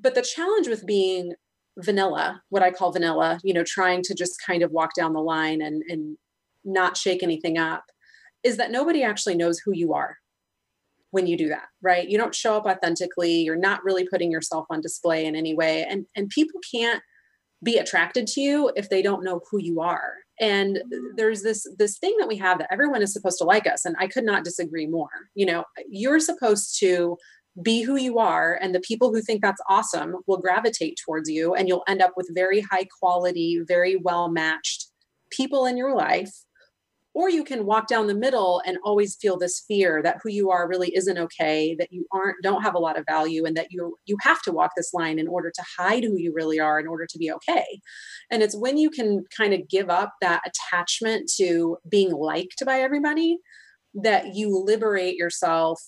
[0.00, 1.32] But the challenge with being
[1.78, 5.20] vanilla, what I call vanilla, you know, trying to just kind of walk down the
[5.20, 6.16] line and, and
[6.66, 7.84] not shake anything up,
[8.42, 10.18] is that nobody actually knows who you are
[11.10, 12.08] when you do that right?
[12.08, 13.42] You don't show up authentically.
[13.42, 15.86] You're not really putting yourself on display in any way.
[15.88, 17.02] And and people can't
[17.62, 20.14] be attracted to you if they don't know who you are.
[20.38, 20.82] And
[21.16, 23.96] there's this this thing that we have that everyone is supposed to like us and
[23.98, 25.08] i could not disagree more.
[25.34, 27.16] You know you're supposed to
[27.62, 31.54] be who you are and the people who think that's awesome will gravitate towards you
[31.54, 34.88] and you'll end up with very high quality very well matched
[35.30, 36.44] people in your life
[37.16, 40.50] or you can walk down the middle and always feel this fear that who you
[40.50, 43.68] are really isn't okay that you aren't don't have a lot of value and that
[43.70, 46.78] you you have to walk this line in order to hide who you really are
[46.78, 47.80] in order to be okay.
[48.30, 52.80] And it's when you can kind of give up that attachment to being liked by
[52.80, 53.38] everybody
[53.94, 55.80] that you liberate yourself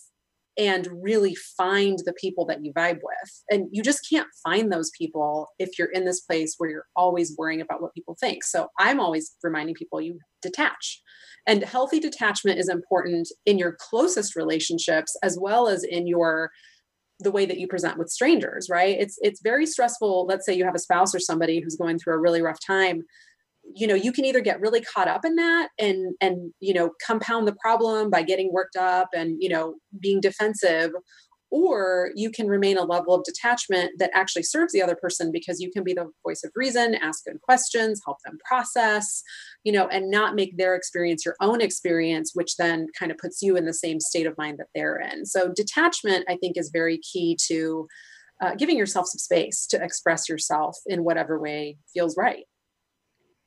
[0.59, 3.42] and really find the people that you vibe with.
[3.49, 7.35] And you just can't find those people if you're in this place where you're always
[7.38, 8.42] worrying about what people think.
[8.42, 11.01] So I'm always reminding people you detach.
[11.47, 16.51] And healthy detachment is important in your closest relationships as well as in your
[17.21, 18.97] the way that you present with strangers, right?
[18.99, 20.27] It's it's very stressful.
[20.27, 23.03] Let's say you have a spouse or somebody who's going through a really rough time
[23.75, 26.91] you know you can either get really caught up in that and and you know
[27.05, 30.91] compound the problem by getting worked up and you know being defensive
[31.51, 35.61] or you can remain a level of detachment that actually serves the other person because
[35.61, 39.23] you can be the voice of reason ask good questions help them process
[39.65, 43.43] you know and not make their experience your own experience which then kind of puts
[43.43, 45.25] you in the same state of mind that they're in.
[45.27, 47.87] So detachment i think is very key to
[48.41, 52.45] uh, giving yourself some space to express yourself in whatever way feels right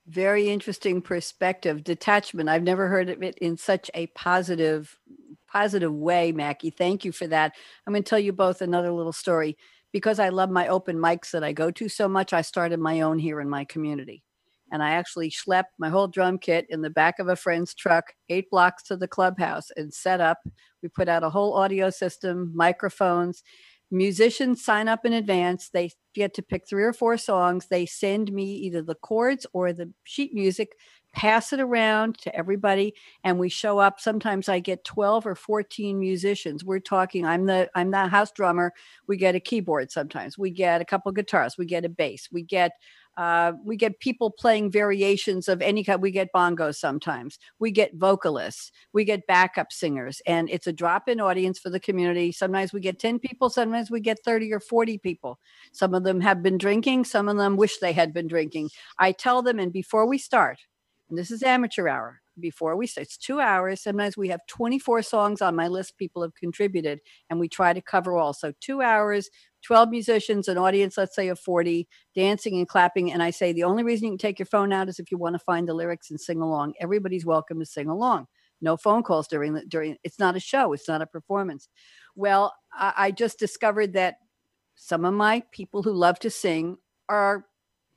[0.08, 2.50] very interesting perspective detachment.
[2.50, 4.98] I've never heard of it in such a positive
[5.48, 6.74] positive way maki.
[6.74, 7.54] Thank you for that.
[7.86, 9.58] I'm going to tell you both another little story.
[9.94, 13.02] Because i love my open mics that i go to so much i started my
[13.02, 14.24] own here in my community.
[14.72, 18.14] And i actually schlepped my whole drum kit in the back of a friend's truck
[18.30, 20.38] eight blocks to the clubhouse and set up.
[20.82, 23.44] We put out a whole audio system microphones
[23.91, 25.69] musicians sign up in advance.
[25.69, 27.67] They get to pick three or four songs.
[27.67, 30.73] They send me either the chords or the sheet music
[31.13, 33.99] pass it around to everybody and we show up.
[33.99, 36.63] Sometimes i get 12 or 14 musicians.
[36.63, 38.73] We're talking i'm the i'm the house drummer.
[39.08, 40.38] We get a keyboard sometimes.
[40.38, 41.58] We get a couple guitars.
[41.58, 42.30] We get a bass.
[42.32, 42.71] We get
[43.17, 46.02] uh, we get people playing variations of any kind.
[46.02, 47.38] We get bongos sometimes.
[47.60, 48.71] We get vocalists.
[48.93, 50.21] We get backup singers.
[50.26, 52.32] And it's a drop in audience for the community.
[52.32, 53.50] Sometimes we get 10 people.
[53.50, 55.39] Sometimes we get 30 or 40 people.
[55.74, 57.06] Some of them have been drinking.
[57.06, 58.69] Some of them wish they had been drinking.
[58.97, 60.60] I tell them, and before we start,
[61.10, 63.82] and this is amateur hour, before we start, it's two hours.
[63.82, 67.82] Sometimes we have 24 songs on my list people have contributed, and we try to
[67.82, 68.34] cover all.
[68.34, 69.30] So two hours
[69.63, 73.12] 12 musicians, an audience, let's say of 40, dancing and clapping.
[73.12, 75.17] And I say the only reason you can take your phone out is if you
[75.17, 76.74] want to find the lyrics and sing along.
[76.80, 78.28] Everybody's welcome to sing along.
[78.62, 81.67] No phone calls during the during it's not a show, it's not a performance.
[82.15, 84.15] Well, I, I just discovered that
[84.76, 86.78] some of my people who love to sing
[87.10, 87.46] are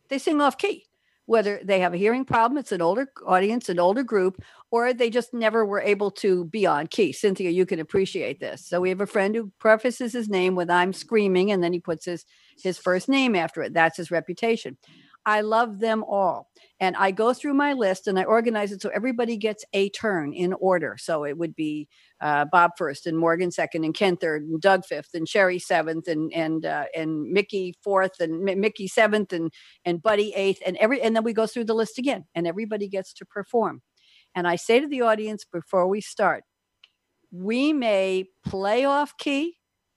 [0.09, 0.87] they sing off key
[1.27, 5.11] whether they have a hearing problem, it's an older audience, an older group, or they
[5.11, 7.13] just never were able to be on key.
[7.13, 8.67] Cynthia, you can appreciate this.
[8.67, 11.81] So we have a friend who prefaces his name with I'm screaming, and then he
[11.81, 12.25] puts his
[12.63, 13.73] his first name after it.
[13.73, 14.77] That's his reputation.
[15.27, 16.51] I love them all.
[16.81, 20.33] And I go through my list and I organize it so everybody gets a turn
[20.35, 20.97] in order.
[20.99, 21.89] So it would be
[22.21, 26.09] uh, Bob first and Morgan second and Ken third and Doug fifth and Sherry seventh
[26.09, 29.53] and and uh, and Mickey fourth and M- Mickey seventh and
[29.85, 32.89] and Buddy eighth and every and then we go through the list again and everybody
[32.89, 33.83] gets to perform.
[34.35, 36.45] And I say to the audience before we start,
[37.31, 39.57] we may play off key,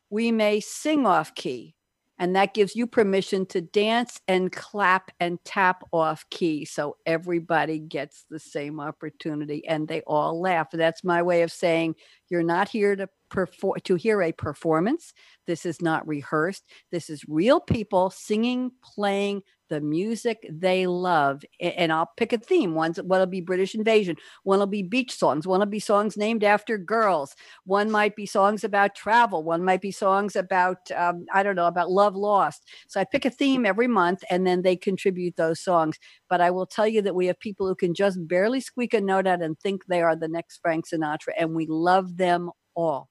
[0.09, 1.75] we may sing off key,
[2.19, 6.65] and that gives you permission to dance and clap and tap off key.
[6.65, 10.69] So everybody gets the same opportunity and they all laugh.
[10.71, 11.95] That's my way of saying
[12.29, 15.13] you're not here to perform to hear a performance.
[15.45, 16.63] This is not rehearsed.
[16.91, 21.43] This is real people singing, playing, the music they love.
[21.59, 22.75] And I'll pick a theme.
[22.75, 26.17] One's one will be British invasion, one will be beach songs, one will be songs
[26.17, 31.25] named after girls, one might be songs about travel, one might be songs about um,
[31.33, 32.65] I don't know about love lost.
[32.87, 35.97] So I pick a theme every month, and then they contribute those songs.
[36.29, 39.01] But I will tell you that we have people who can just barely squeak a
[39.01, 43.09] note out and think they are the next Frank Sinatra, and we love them all.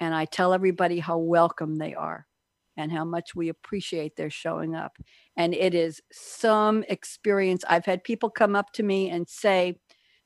[0.00, 2.27] And I tell everybody how welcome they are
[2.78, 4.96] and how much we appreciate their showing up.
[5.36, 7.64] And it is some experience.
[7.68, 9.78] I've had people come up to me and say,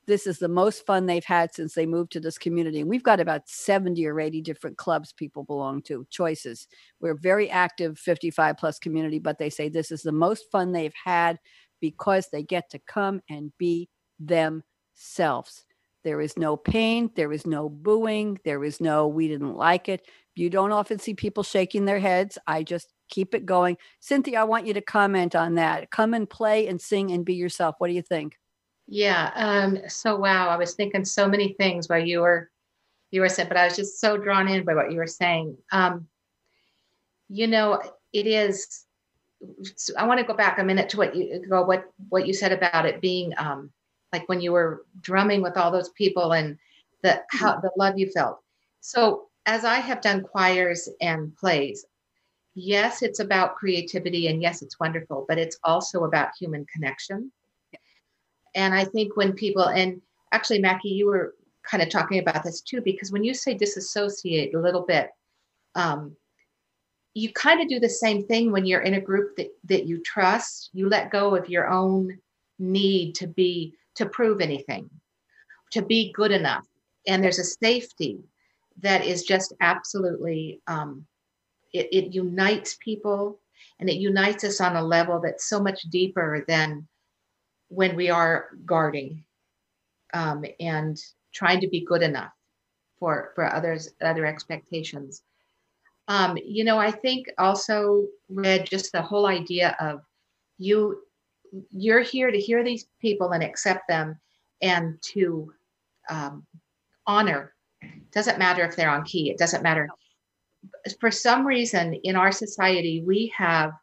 [0.05, 2.81] this is the most fun they've had since they moved to this community.
[2.81, 6.67] And we've got about 70 or 80 different clubs people belong to, choices.
[6.99, 10.93] We're very active 55 plus community, but they say this is the most fun they've
[11.05, 11.39] had
[11.81, 13.89] because they get to come and be
[14.19, 15.65] themselves.
[16.03, 20.05] There is no pain, there is no booing, there is no, we didn't like it.
[20.35, 22.37] You don't often see people shaking their heads.
[22.47, 23.77] I just keep it going.
[23.99, 25.91] Cynthia, I want you to comment on that.
[25.91, 27.75] Come and play and sing and be yourself.
[27.77, 28.37] What do you think?
[28.87, 29.31] Yeah.
[29.35, 32.49] Um, so wow, I was thinking so many things while you were
[33.11, 35.55] you were saying, but I was just so drawn in by what you were saying.
[35.71, 36.07] Um,
[37.29, 37.79] you know,
[38.11, 38.85] it is.
[39.97, 42.51] I want to go back a minute to what you go what what you said
[42.51, 43.71] about it being um,
[44.11, 46.57] like when you were drumming with all those people and
[47.03, 48.39] the how the love you felt.
[48.81, 51.85] So as I have done choirs and plays,
[52.55, 57.31] yes, it's about creativity and yes, it's wonderful, but it's also about human connection
[58.55, 62.61] and I think when people, and actually, Maki, you were kind of talking about this
[62.61, 65.09] too, because when you say disassociate a little bit,
[65.75, 66.15] um,
[67.13, 70.01] you kind of do the same thing when you're in a group that, that you
[70.01, 70.69] trust.
[70.73, 72.17] You let go of your own
[72.59, 74.89] need to be, to prove anything,
[75.71, 76.65] to be good enough.
[77.07, 78.19] And there's a safety
[78.81, 81.05] that is just absolutely, um,
[81.73, 83.39] it, it unites people
[83.79, 86.87] and it unites us on a level that's so much deeper than
[87.69, 89.23] when we are guarding
[90.13, 91.01] um, and
[91.33, 92.31] trying to be good enough
[92.99, 95.23] for for others other expectations.
[96.07, 100.01] Um, you know i think also read just the whole idea of
[100.57, 101.01] you
[101.69, 104.19] you're here to hear these people and accept them
[104.61, 105.53] and to
[106.09, 106.45] um,
[107.07, 107.53] honor
[108.13, 109.89] doesn't matter if they're on key it doesn't matter
[110.99, 113.73] for some reason in our society we have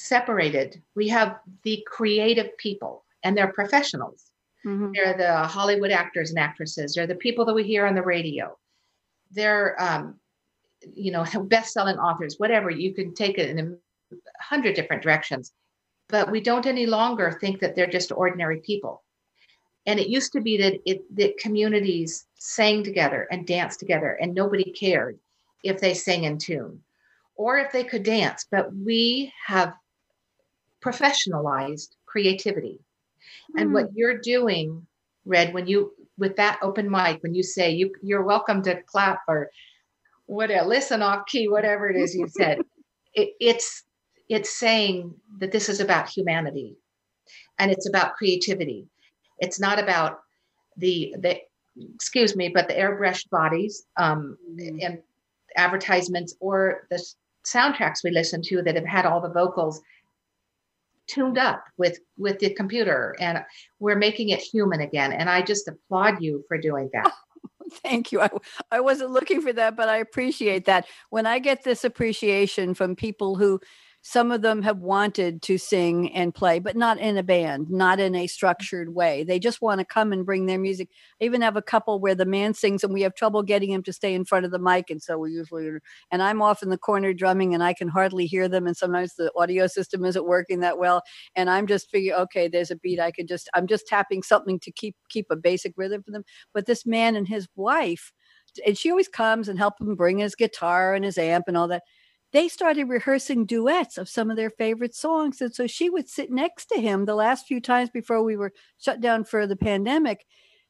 [0.00, 0.82] separated.
[0.94, 4.30] We have the creative people and they're professionals.
[4.66, 4.92] Mm-hmm.
[4.94, 6.94] They're the Hollywood actors and actresses.
[6.94, 8.56] They're the people that we hear on the radio.
[9.30, 10.18] They're, um,
[10.94, 12.36] you know, best-selling authors.
[12.38, 13.78] Whatever you can take it in
[14.12, 15.52] a hundred different directions,
[16.08, 19.02] but we don't any longer think that they're just ordinary people.
[19.90, 24.32] And it used to be that it that communities sang together and danced together, and
[24.32, 25.18] nobody cared
[25.64, 26.80] if they sang in tune
[27.34, 28.46] or if they could dance.
[28.48, 29.74] But we have
[30.80, 32.78] professionalized creativity.
[33.56, 33.60] Mm.
[33.60, 33.94] And what hmm.
[33.96, 34.86] you're doing,
[35.24, 39.22] Red, when you with that open mic, when you say you you're welcome to clap
[39.26, 39.50] or
[40.26, 42.60] whatever, listen off key, whatever it is you said,
[43.14, 43.82] it, it's
[44.28, 46.76] it's saying that this is about humanity
[47.58, 48.86] and it's about creativity.
[49.40, 50.20] It's not about
[50.76, 51.40] the the
[51.94, 54.84] excuse me, but the airbrushed bodies um, mm.
[54.84, 54.98] and
[55.56, 57.02] advertisements or the
[57.44, 59.80] soundtracks we listen to that have had all the vocals
[61.06, 63.44] tuned up with with the computer and
[63.80, 67.12] we're making it human again and i just applaud you for doing that.
[67.82, 68.20] Thank you.
[68.20, 68.28] I,
[68.70, 70.86] I wasn't looking for that but i appreciate that.
[71.08, 73.60] When i get this appreciation from people who
[74.02, 78.00] some of them have wanted to sing and play but not in a band not
[78.00, 79.24] in a structured way.
[79.24, 80.88] They just want to come and bring their music.
[81.20, 83.82] I even have a couple where the man sings and we have trouble getting him
[83.84, 85.68] to stay in front of the mic and so we usually
[86.10, 89.14] and i'm off in the corner drumming and i can hardly hear them and sometimes
[89.14, 91.02] the audio system isn't working that well
[91.36, 94.58] and i'm just figuring okay there's a beat i can just i'm just tapping something
[94.60, 96.24] to keep keep a basic rhythm for them.
[96.54, 98.12] But this man and his wife
[98.66, 101.68] and she always comes and help him bring his guitar and his amp and all
[101.68, 101.82] that
[102.32, 105.40] they started rehearsing duets of some of their favorite songs.
[105.40, 108.52] And so she would sit next to him the last few times before we were
[108.78, 110.26] shut down for the pandemic.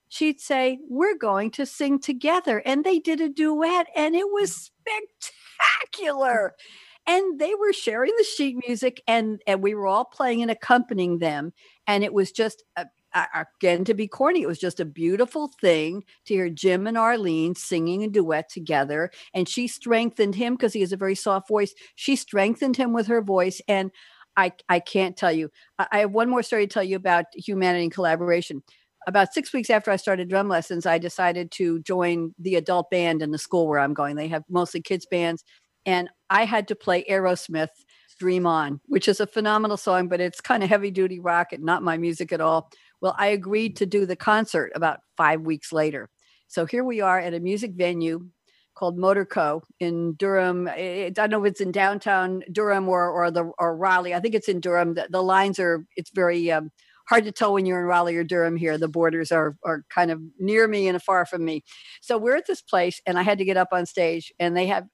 [0.08, 2.62] She'd say, We're going to sing together.
[2.64, 5.30] And they did a duet, and it was mm.
[5.88, 6.54] spectacular.
[7.06, 11.18] And they were sharing the sheet music, and, and we were all playing and accompanying
[11.18, 11.52] them.
[11.86, 16.04] And it was just a, again to be corny it was just a beautiful thing
[16.24, 20.80] to hear jim and arlene singing a duet together and she strengthened him because he
[20.80, 21.74] has a very soft voice.
[21.94, 23.90] She strengthened him with her voice and
[24.36, 27.84] i i can't tell you i have one more story to tell you about humanity
[27.84, 28.62] and collaboration.
[29.06, 33.22] About six weeks after i started drum lessons i decided to join the adult band
[33.22, 34.16] in the school where i'm going.
[34.16, 35.44] They have mostly kids bands
[35.86, 37.68] and i had to play aerosmith
[38.18, 41.64] dream on which is a phenomenal song but it's kind of heavy duty rock and
[41.64, 45.72] not my music at all well, I agreed to do the concert about five weeks
[45.72, 46.08] later.
[46.48, 48.28] So here we are at a music venue
[48.74, 50.68] called Motorco in Durham.
[50.68, 54.14] I don't know if it's in downtown Durham or or the or Raleigh.
[54.14, 54.94] I think it's in Durham.
[54.94, 56.70] The, the lines are it's very um,
[57.08, 58.56] hard to tell when you're in Raleigh or Durham.
[58.56, 61.62] Here, the borders are are kind of near me and far from me.
[62.00, 64.66] So we're at this place, and I had to get up on stage, and they
[64.66, 64.86] have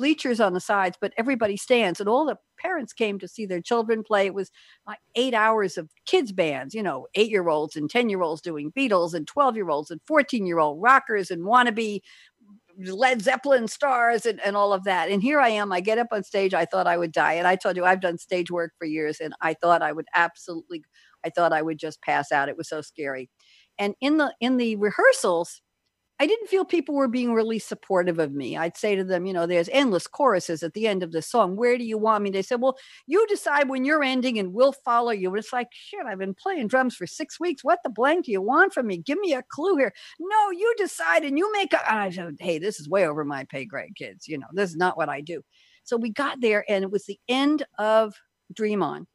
[0.00, 2.00] bleachers on the sides, but everybody stands.
[2.00, 4.24] And all the parents came to see their children play.
[4.24, 4.50] It was
[4.86, 8.40] like eight hours of kids' bands, you know, eight year olds and 10 year olds
[8.40, 12.00] doing Beatles and 12 year olds and 14 year old rockers and wannabe
[12.78, 15.10] Led Zeppelin stars and, and all of that.
[15.10, 15.70] And here I am.
[15.70, 16.54] I get up on stage.
[16.54, 17.34] I thought I would die.
[17.34, 20.06] And I told you, I've done stage work for years and I thought I would
[20.14, 20.82] absolutely,
[21.22, 22.48] I thought I would just pass out.
[22.48, 23.28] It was so scary.
[23.78, 25.60] And in the in the rehearsals,
[26.20, 28.54] I didn't feel people were being really supportive of me.
[28.54, 31.56] I'd say to them, you know, there's endless choruses at the end of the song.
[31.56, 32.28] Where do you want me?
[32.28, 35.30] They said, well, you decide when you're ending and we'll follow you.
[35.30, 37.64] And it's like, shit, I've been playing drums for six weeks.
[37.64, 38.98] What the blank do you want from me?
[38.98, 39.94] Give me a clue here.
[40.20, 41.72] No, you decide and you make.
[41.72, 44.28] And I said, hey, this is way over my pay grade, kids.
[44.28, 45.40] You know, this is not what I do.
[45.84, 48.14] So we got there and it was the end of
[48.52, 49.06] Dream On.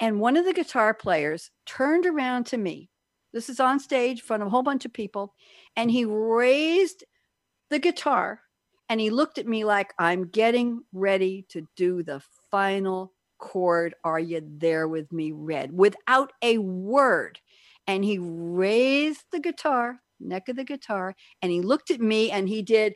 [0.00, 2.90] And one of the guitar players turned around to me
[3.36, 5.34] this is on stage in front of a whole bunch of people.
[5.76, 7.04] And he raised
[7.68, 8.40] the guitar
[8.88, 13.94] and he looked at me like, I'm getting ready to do the final chord.
[14.04, 15.70] Are you there with me, Red?
[15.70, 17.38] Without a word.
[17.86, 22.48] And he raised the guitar, neck of the guitar, and he looked at me and
[22.48, 22.94] he did.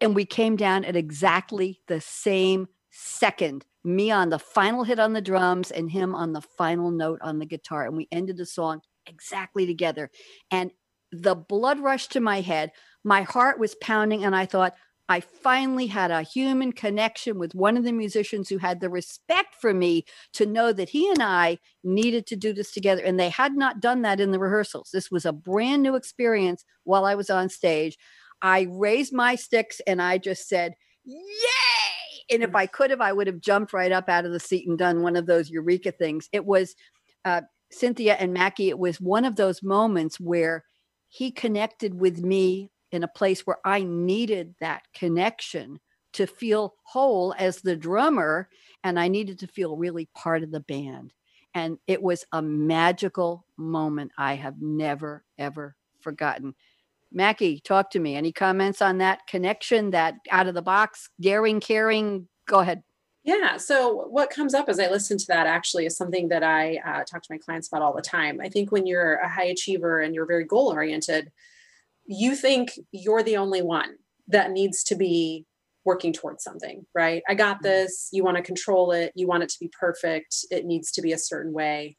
[0.00, 5.12] And we came down at exactly the same second me on the final hit on
[5.12, 7.84] the drums and him on the final note on the guitar.
[7.84, 10.10] And we ended the song exactly together.
[10.50, 10.70] And
[11.10, 12.72] the blood rushed to my head.
[13.04, 14.74] My heart was pounding, and I thought,
[15.08, 19.56] I finally had a human connection with one of the musicians who had the respect
[19.60, 23.02] for me to know that he and I needed to do this together.
[23.02, 24.90] And they had not done that in the rehearsals.
[24.92, 27.98] This was a brand new experience while I was on stage.
[28.40, 30.74] I raised my sticks and I just said,
[31.04, 31.18] Yay!
[32.30, 34.66] And if I could have, I would have jumped right up out of the seat
[34.66, 36.28] and done one of those Eureka things.
[36.32, 36.74] It was
[37.24, 37.42] uh,
[37.72, 40.64] Cynthia and Maki, it was one of those moments where
[41.08, 45.80] he connected with me in a place where I needed that connection
[46.12, 48.48] to feel whole as the drummer.
[48.84, 51.12] And I needed to feel really part of the band.
[51.54, 56.54] And it was a magical moment I have never, ever forgotten.
[57.14, 58.16] Maki, talk to me.
[58.16, 62.28] Any comments on that connection, that out of the box, daring, caring?
[62.46, 62.82] Go ahead.
[63.24, 63.56] Yeah.
[63.56, 67.04] So, what comes up as I listen to that actually is something that I uh,
[67.04, 68.40] talk to my clients about all the time.
[68.40, 71.30] I think when you're a high achiever and you're very goal oriented,
[72.04, 73.96] you think you're the only one
[74.28, 75.46] that needs to be
[75.84, 77.22] working towards something, right?
[77.28, 77.64] I got mm-hmm.
[77.64, 78.08] this.
[78.12, 79.12] You want to control it.
[79.14, 80.44] You want it to be perfect.
[80.50, 81.96] It needs to be a certain way.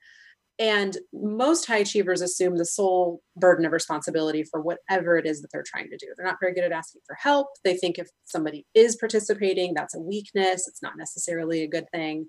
[0.60, 5.50] And most high achievers assume the sole burden of responsibility for whatever it is that
[5.52, 6.08] they're trying to do.
[6.16, 7.48] They're not very good at asking for help.
[7.64, 10.68] They think if somebody is participating, that's a weakness.
[10.68, 12.28] It's not necessarily a good thing.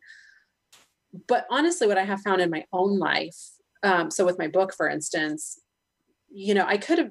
[1.28, 3.36] But honestly, what I have found in my own life,
[3.82, 5.60] um, so with my book, for instance,
[6.32, 7.10] you know, I could have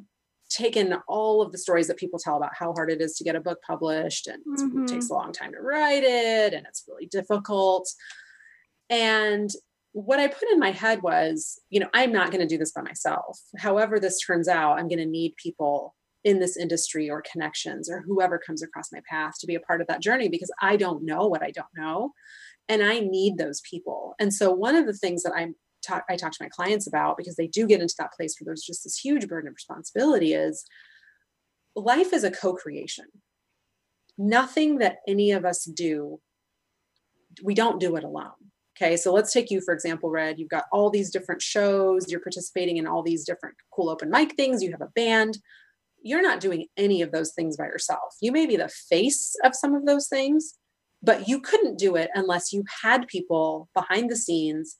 [0.49, 3.35] taken all of the stories that people tell about how hard it is to get
[3.35, 4.83] a book published and mm-hmm.
[4.83, 7.87] it takes a long time to write it and it's really difficult.
[8.89, 9.49] And
[9.93, 12.71] what I put in my head was, you know, I'm not going to do this
[12.71, 13.39] by myself.
[13.57, 18.01] However, this turns out, I'm going to need people in this industry or connections or
[18.01, 21.05] whoever comes across my path to be a part of that journey because I don't
[21.05, 22.13] know what I don't know.
[22.67, 24.15] And I need those people.
[24.19, 27.17] And so, one of the things that I'm ta- I talk to my clients about
[27.17, 30.33] because they do get into that place where there's just this huge burden of responsibility
[30.33, 30.65] is
[31.75, 33.05] life is a co creation.
[34.17, 36.19] Nothing that any of us do,
[37.43, 38.31] we don't do it alone
[38.75, 40.39] Okay, so let's take you for example, Red.
[40.39, 44.35] You've got all these different shows, you're participating in all these different cool open mic
[44.35, 45.37] things, you have a band.
[46.05, 48.15] You're not doing any of those things by yourself.
[48.21, 50.55] You may be the face of some of those things,
[51.01, 54.77] but you couldn't do it unless you had people behind the scenes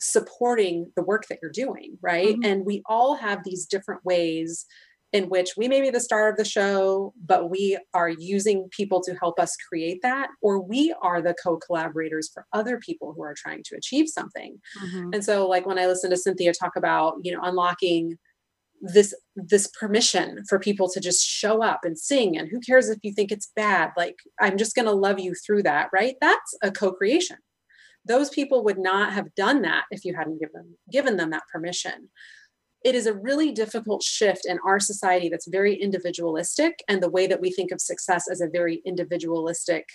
[0.00, 2.34] supporting the work that you're doing, right?
[2.34, 2.44] Mm-hmm.
[2.44, 4.66] And we all have these different ways
[5.12, 9.02] in which we may be the star of the show, but we are using people
[9.02, 13.22] to help us create that, or we are the co collaborators for other people who
[13.22, 14.58] are trying to achieve something.
[14.82, 15.10] Mm-hmm.
[15.12, 18.18] And so, like when I listen to Cynthia talk about, you know, unlocking
[18.82, 22.98] this this permission for people to just show up and sing and who cares if
[23.02, 26.56] you think it's bad like i'm just going to love you through that right that's
[26.64, 27.36] a co-creation
[28.04, 32.10] those people would not have done that if you hadn't given given them that permission
[32.84, 37.26] it is a really difficult shift in our society that's very individualistic and the way
[37.26, 39.88] that we think of success as a very individualistic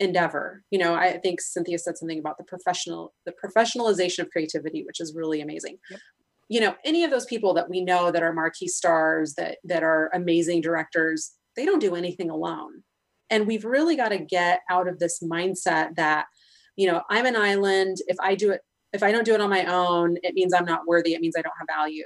[0.00, 0.62] endeavor.
[0.70, 5.00] You know i think cynthia said something about the professional the professionalization of creativity which
[5.00, 5.78] is really amazing.
[5.90, 6.00] Yep.
[6.48, 9.82] you know any of those people that we know that are marquee stars that that
[9.82, 12.84] are amazing directors they don't do anything alone.
[13.30, 16.26] And we've really got to get out of this mindset that
[16.76, 17.96] you know i'm an island.
[18.06, 18.60] If i do it
[18.92, 21.14] if I don't do it on my own, it means I'm not worthy.
[21.14, 22.04] It means I don't have value.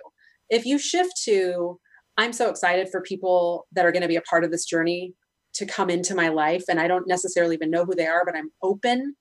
[0.51, 1.79] If you shift to,
[2.17, 5.15] I'm so excited for people that are going to be a part of this journey.
[5.55, 8.37] to come into my life and I don't necessarily even know who they are, but
[8.37, 9.17] I'm open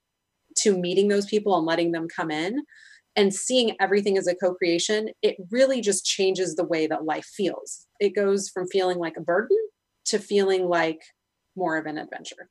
[0.59, 2.63] to meeting those people and letting them come in
[3.15, 7.85] and seeing everything as a co-creation, it really just changes the way that life feels.
[7.99, 9.57] It goes from feeling like a burden
[10.05, 11.01] to feeling like
[11.55, 12.49] more of an adventure.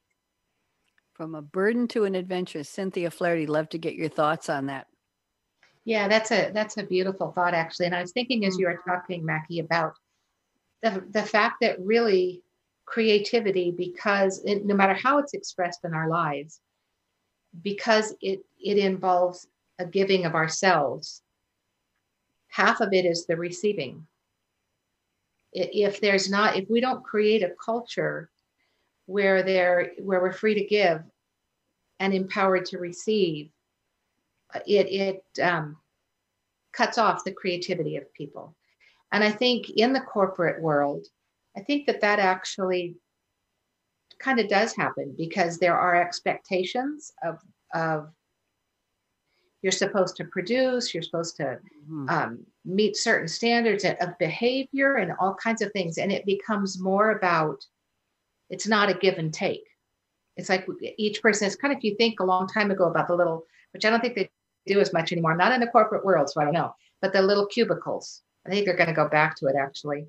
[1.14, 2.62] From a burden to an adventure.
[2.64, 4.86] Cynthia Flaherty, love to get your thoughts on that.
[5.90, 7.86] Yeah, that's a that's a beautiful thought actually.
[7.86, 8.90] And I was thinking as you were Mm-hmm.
[8.90, 9.94] talking, Maki, about
[10.84, 12.42] the the fact that really
[12.86, 16.60] creativity, because it, no matter how it's expressed in our lives,
[17.60, 19.48] because it it involves
[19.80, 21.22] a giving of ourselves,
[22.46, 24.06] half of it is the receiving.
[25.52, 28.30] If there's not, if we don't create a culture
[29.06, 31.02] where there where we're free to give
[31.98, 33.50] and empowered to receive,
[34.66, 35.76] it it um,
[36.72, 38.56] cuts off the creativity of people.
[39.12, 41.06] And I think in the corporate world,
[41.56, 42.96] I think that that actually
[44.18, 47.38] kind of does happen because there are expectations of
[47.74, 48.12] of
[49.62, 52.10] you're supposed to produce, you're supposed to Mhm.
[52.10, 56.80] um, meet certain standards of of behavior and all kinds of things, and it becomes
[56.80, 57.66] more about
[58.50, 59.64] it's not a give and take.
[60.36, 60.66] It's like
[60.98, 61.46] each person.
[61.46, 63.90] It's kind of if you think a long time ago about the little, which I
[63.90, 64.30] don't think they
[64.66, 65.32] do as much anymore.
[65.32, 66.74] I'm not in the corporate world, so I don't know.
[67.00, 70.06] But the little cubicles, I think they're going to go back to it actually.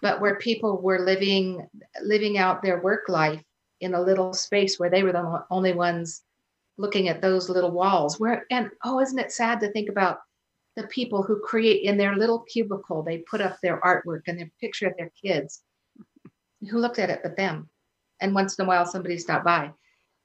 [0.00, 1.68] But where people were living
[2.02, 3.42] living out their work life
[3.80, 6.22] in a little space where they were the only ones
[6.78, 8.18] looking at those little walls.
[8.18, 10.18] Where and oh, isn't it sad to think about
[10.76, 13.02] the people who create in their little cubicle?
[13.02, 15.62] They put up their artwork and their picture of their kids.
[16.70, 17.68] Who looked at it but them?
[18.20, 19.72] And once in a while, somebody stopped by.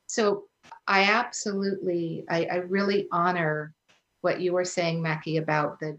[0.07, 0.45] So
[0.87, 3.73] I absolutely, I, I really honor
[4.21, 5.97] what you were saying, Maki, about the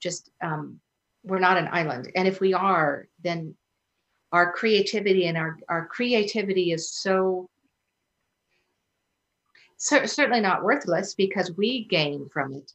[0.00, 0.80] just um,
[1.24, 3.54] we're not an island, and if we are, then
[4.32, 7.48] our creativity and our our creativity is so
[9.76, 12.72] cer- certainly not worthless because we gain from it.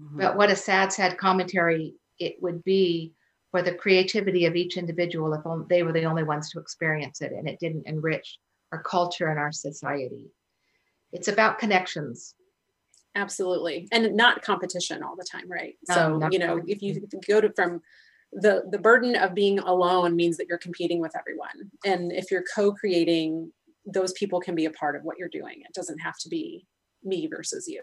[0.00, 0.18] Mhm.
[0.18, 3.12] But what a sad, sad commentary it would be
[3.50, 7.20] for the creativity of each individual if on- they were the only ones to experience
[7.20, 8.38] it and it didn't enrich
[8.72, 10.30] our culture and our society.
[11.14, 12.34] It's about connections.
[13.14, 13.88] absolutely.
[13.92, 15.74] And not competition all the time right?
[15.88, 17.80] No, so you know if you go to from
[18.32, 21.70] the the burden of being alone means that you're competing with everyone.
[21.84, 23.52] And if you're co-creating
[23.86, 25.60] those people can be a part of what you're doing.
[25.60, 26.66] It doesn't have to be
[27.02, 27.82] me versus you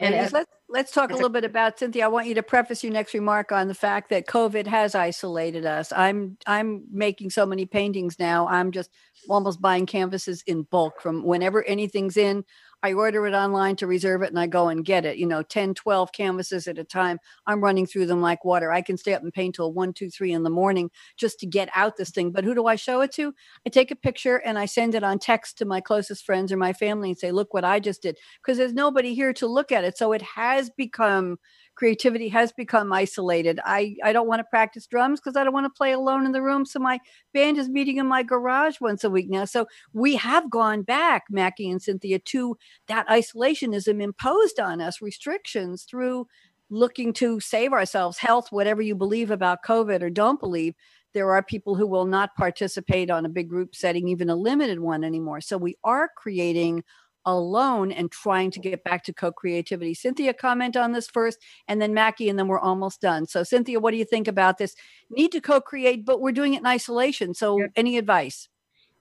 [0.00, 2.04] And as- let's let's talk a- little bit about Cynthia.
[2.04, 5.66] I want you to preface your next remark on the fact that COVID has isolated
[5.66, 5.92] us.
[5.92, 8.46] I'm I'm making so many paintings now.
[8.48, 8.90] I'm just
[9.28, 12.44] almost buying canvases in bulk from whenever anything's in.
[12.82, 15.18] I order it online to reserve it and I go and get it.
[15.18, 17.18] You know, 10, 12 canvases at a time.
[17.46, 18.70] I'm running through them like water.
[18.70, 21.46] I can stay up and paint till one, two, three in the morning just to
[21.46, 22.30] get out this thing.
[22.30, 23.34] But who do I show it to?
[23.66, 26.56] I take a picture and I send it on text to my closest friends or
[26.56, 28.16] my family and say, look what I just did.
[28.42, 29.98] Because there's nobody here to look at it.
[29.98, 31.38] So it has become
[31.78, 33.60] creativity has become isolated.
[33.64, 36.32] I, I don't want to practice drums because I don't want to play alone in
[36.32, 36.66] the room.
[36.66, 36.98] So my
[37.32, 39.44] band is meeting in my garage once a week now.
[39.44, 42.58] So we have gone back, Maki and Cynthia, to
[42.88, 46.26] that isolationism imposed on us, restrictions through
[46.68, 50.74] looking to save ourselves, health, whatever you believe about COVID or don't believe.
[51.14, 54.80] There are people who will not participate on a big group setting, even a limited
[54.80, 55.40] one anymore.
[55.40, 56.82] So we are creating
[57.28, 59.94] alone and trying to get back to co-creativity.
[59.94, 63.26] Cynthia, comment on this first, and then Maki, and then we're almost done.
[63.26, 64.74] So, Cynthia, what do you think about this?
[65.10, 67.34] Need to co-create, but we're doing it in isolation.
[67.34, 67.70] So, Yep.
[67.76, 68.48] any advice?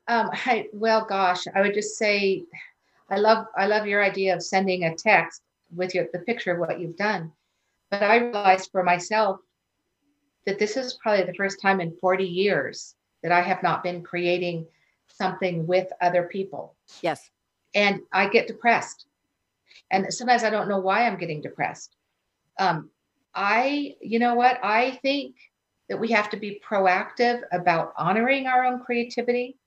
[0.07, 2.43] Um, I, well, gosh, I would just say,
[3.09, 5.41] I love, I love your idea of sending a text
[5.75, 7.32] with your the picture of what you've done.
[7.91, 9.39] But I realized for myself
[10.45, 14.01] that this is probably the first time in 40 years that I have not been
[14.03, 14.65] creating
[15.07, 16.75] something with other people.
[17.01, 17.30] Yes.
[17.74, 19.05] And I get depressed.
[19.91, 21.95] And sometimes I don't know why I'm getting depressed.
[22.59, 22.89] Um,
[23.34, 24.59] I, you know what?
[24.63, 25.36] I think
[25.89, 29.57] that we have to be proactive about honoring our own creativity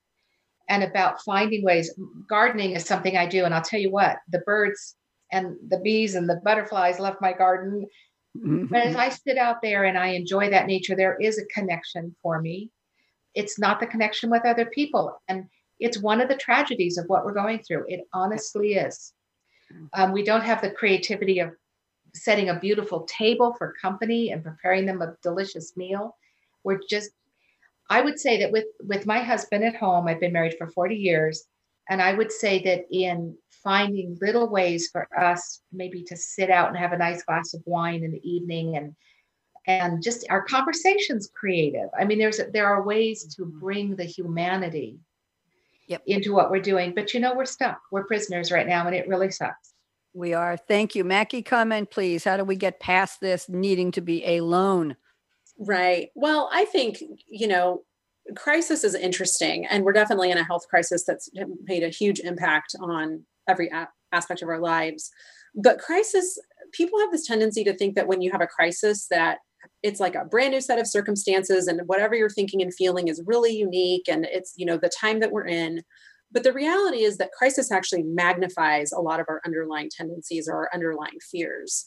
[0.68, 1.94] and about finding ways.
[2.28, 3.44] Gardening is something I do.
[3.44, 4.96] And I'll tell you what, the birds
[5.32, 7.86] and the bees and the butterflies left my garden.
[8.34, 12.14] But as I sit out there and I enjoy that nature, there is a connection
[12.22, 12.70] for me.
[13.34, 15.20] It's not the connection with other people.
[15.26, 15.46] And
[15.80, 17.84] it's one of the tragedies of what we're going through.
[17.88, 19.12] It honestly is.
[19.94, 21.52] Um, we don't have the creativity of
[22.14, 26.16] setting a beautiful table for company and preparing them a delicious meal.
[26.64, 27.10] We're just,
[27.88, 30.96] I would say that with with my husband at home, I've been married for 40
[30.96, 31.44] years,
[31.88, 36.68] and I would say that in finding little ways for us maybe to sit out
[36.68, 38.94] and have a nice glass of wine in the evening and
[39.66, 41.88] and just our conversations creative.
[41.98, 44.98] I mean, there's there are ways to bring the humanity
[45.90, 46.02] yep.
[46.06, 46.94] into what we're doing.
[46.94, 47.80] But you know, we're stuck.
[47.92, 49.74] We're prisoners right now, and it really sucks.
[50.14, 50.56] We are.
[50.56, 51.04] Thank you.
[51.04, 52.24] Maki, comment, please.
[52.24, 54.96] How do we get past this needing to be alone?
[55.58, 56.08] Right.
[56.14, 57.82] Well, I think, you know,
[58.36, 61.28] crisis is interesting, and we're definitely in a health crisis that's
[61.64, 65.10] made a huge impact on every a- aspect of our lives.
[65.54, 66.38] But crisis,
[66.72, 69.38] people have this tendency to think that when you have a crisis, that
[69.82, 73.22] it's like a brand new set of circumstances and whatever you're thinking and feeling is
[73.26, 75.82] really unique and it's you know the time that we're in.
[76.32, 80.54] But the reality is that crisis actually magnifies a lot of our underlying tendencies or
[80.54, 81.86] our underlying fears.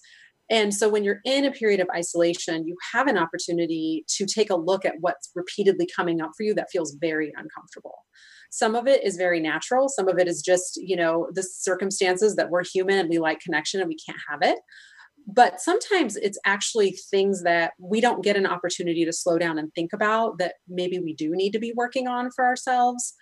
[0.49, 4.49] And so when you're in a period of isolation you have an opportunity to take
[4.49, 7.99] a look at what's repeatedly coming up for you that feels very uncomfortable.
[8.49, 9.89] Some of it is very natural.
[9.89, 13.39] Some of it is just you know the circumstances that we're human and we like
[13.39, 14.59] connection and we can't have it
[15.27, 19.73] but sometimes it's actually things that we don't get an opportunity to slow down and
[19.73, 23.13] think about that maybe we do need to be working on for ourselves.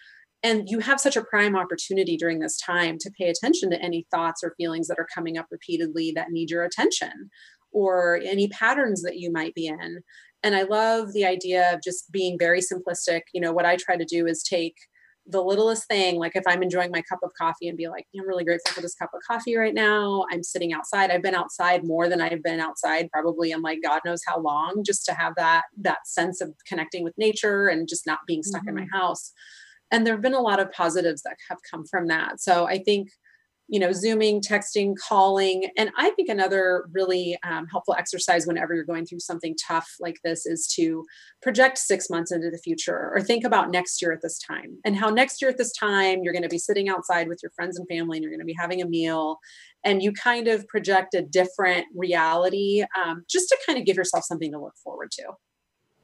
[0.44, 4.08] And you have such a prime opportunity during this time to pay attention to any
[4.10, 7.30] thoughts or feelings that are coming up repeatedly that need your attention
[7.72, 10.00] or any patterns that you might be in.
[10.44, 13.22] And i love the idea of just being very simplistic.
[13.34, 14.76] You know what i try to do is take
[15.28, 18.28] the littlest thing, like if I'm enjoying my cup of coffee and be like, I'm
[18.28, 20.26] really grateful for this cup of coffee right now.
[20.32, 21.12] I'm sitting outside.
[21.12, 24.84] I've been outside more than I've been outside probably in like God knows how long,
[24.86, 28.62] just to have that that sense of connecting with nature and just not being stuck
[28.62, 28.70] mm-hmm.
[28.70, 28.98] in my mm-hmm.
[28.98, 29.32] house.
[29.92, 32.40] And there have been a lot of positives that have come from that.
[32.40, 33.10] So I think
[33.72, 35.70] you know, Zooming, texting, calling.
[35.78, 40.18] And I think another really um, helpful exercise whenever you're going through something tough like
[40.26, 41.06] this is to
[41.42, 44.98] project six months into the future or think about next year at this time and
[44.98, 47.80] how next year at this time you're going to be sitting outside with your friends
[47.80, 49.40] and family and you're going to be having a meal
[49.86, 54.26] and you kind of project a different reality um, just to kind of give yourself
[54.26, 55.24] something to look forward to.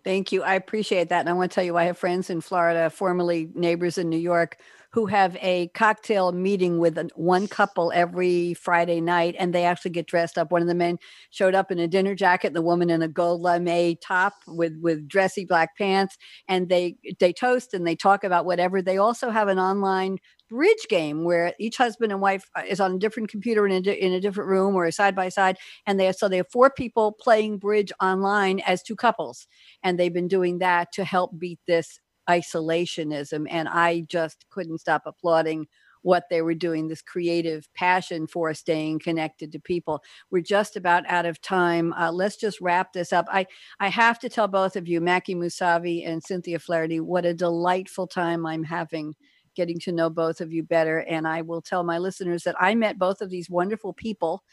[0.06, 0.42] Thank you.
[0.42, 1.20] I appreciate that.
[1.20, 4.16] And I want to tell you, I have friends in Florida, formerly neighbors in New
[4.16, 4.58] York,
[4.98, 10.08] who have a cocktail meeting with one couple every Friday night, and they actually get
[10.08, 10.52] dressed up.
[10.52, 10.98] One of the men
[11.30, 15.08] showed up in a dinner jacket, the woman in a gold lame top with with
[15.08, 16.18] dressy black pants,
[16.48, 18.82] and they they toast and they talk about whatever.
[18.82, 20.18] They also have an online
[20.50, 23.92] bridge game where each husband and wife uh, is on a different computer in a,
[23.92, 27.12] in a different room or side by side and they so they have four people
[27.12, 29.46] playing bridge online as two couples
[29.84, 33.48] and they've been doing that to help beat this isolationism.
[33.50, 35.68] And I just couldn't stop applauding
[36.04, 40.02] what they were doing, this creative passion for staying connected to people.
[40.32, 41.92] We're just about out of time.
[41.94, 43.26] Uh, let's just wrap this up.
[43.30, 43.46] I,
[43.80, 48.08] I have to tell both of you, Maki Moussavi and Cynthia Flaherty, what a delightful
[48.08, 49.16] time I'm having
[49.58, 51.00] getting to know both of you better.
[51.00, 54.44] And I will tell my listeners that I met both of these wonderful people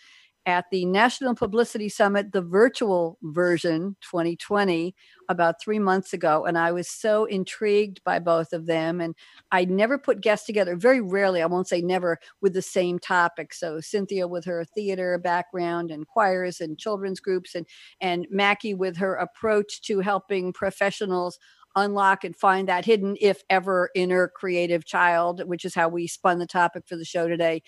[0.47, 4.95] at the National Publicity Summit, the virtual version 2020,
[5.29, 6.45] about three months ago.
[6.45, 9.01] And I was so intrigued by both of them.
[9.01, 9.15] And
[9.53, 13.55] I never put guests together, very rarely, I won't say never, with the same topic.
[13.55, 17.67] So Cynthia with her theater background and choirs and children's groups, and,
[18.01, 21.39] and Maki with her approach to helping professionals
[21.77, 26.39] unlock and find that hidden, if ever, inner creative child, which is how we spun
[26.39, 27.63] the topic for the show today.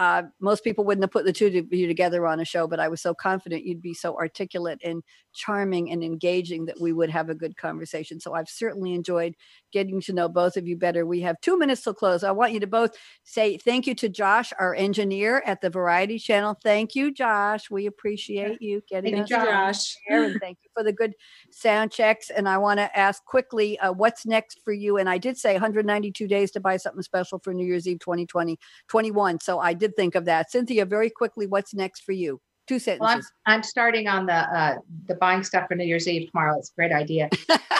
[0.00, 2.80] Uh, most people wouldn't have put the two of you together on a show, but
[2.80, 5.02] I was so confident you'd be so articulate and
[5.34, 8.18] charming and engaging that we would have a good conversation.
[8.18, 9.34] So I've certainly enjoyed
[9.72, 11.06] getting to know both of you better.
[11.06, 12.24] We have two minutes to close.
[12.24, 16.18] I want you to both say thank you to Josh, our engineer at the Variety
[16.18, 16.58] Channel.
[16.62, 17.70] Thank you, Josh.
[17.70, 19.96] We appreciate you getting thank us you, Josh.
[20.06, 21.14] Here, and thank you for the good
[21.50, 22.30] sound checks.
[22.30, 24.96] And I want to ask quickly, uh, what's next for you?
[24.96, 28.58] And I did say 192 days to buy something special for New Year's Eve 2020,
[28.88, 29.40] 21.
[29.40, 30.50] So I did think of that.
[30.50, 32.40] Cynthia, very quickly, what's next for you?
[32.66, 33.00] Two sentences.
[33.00, 36.56] Well, I'm, I'm starting on the uh, the buying stuff for New Year's Eve tomorrow.
[36.56, 37.28] It's a great idea.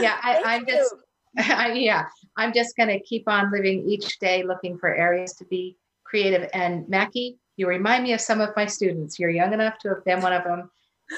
[0.00, 0.94] yeah, I, am just
[1.38, 2.04] I, yeah,
[2.36, 6.48] I'm just going to keep on living each day, looking for areas to be creative.
[6.52, 9.18] And Maki, you remind me of some of my students.
[9.18, 10.70] You're young enough to have been one of them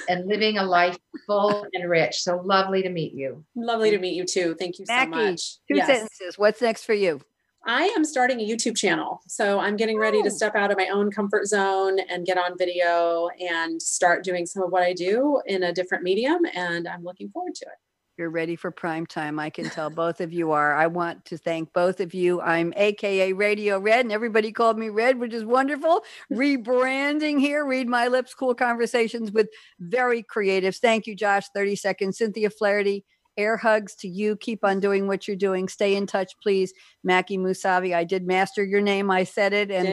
[0.09, 2.17] and living a life full and rich.
[2.21, 3.45] So lovely to meet you.
[3.57, 4.55] Lovely to meet you too.
[4.59, 5.57] Thank you Maki, so much.
[5.69, 5.87] Two yes.
[5.87, 6.39] sentences.
[6.39, 7.21] What's next for you?
[7.67, 9.21] I am starting a YouTube channel.
[9.27, 10.33] So I'm getting ready to oh.
[10.33, 14.63] step out of my own comfort zone and get on video and start doing some
[14.63, 16.39] of what I do in a different medium.
[16.55, 17.79] And I'm looking forward to it.
[18.19, 19.39] You're ready for prime time.
[19.39, 20.75] I can tell both of you are.
[20.75, 22.41] I want to thank both of you.
[22.41, 26.03] I'm AKA Radio Red, and everybody called me Red, which is wonderful.
[26.33, 27.65] Rebranding here.
[27.65, 28.35] Read my lips.
[28.35, 29.49] Cool conversations with
[29.79, 30.79] very creatives.
[30.79, 31.45] Thank you, Josh.
[31.55, 32.19] 30 seconds.
[32.19, 33.05] Cynthia Flaherty,
[33.39, 34.37] Air hugs to you.
[34.37, 35.69] Keep on doing what you're doing.
[35.69, 36.75] Stay in touch, please.
[37.09, 39.11] Maki Moussavi, I did master your name.
[39.11, 39.71] I said it.
[39.71, 39.89] And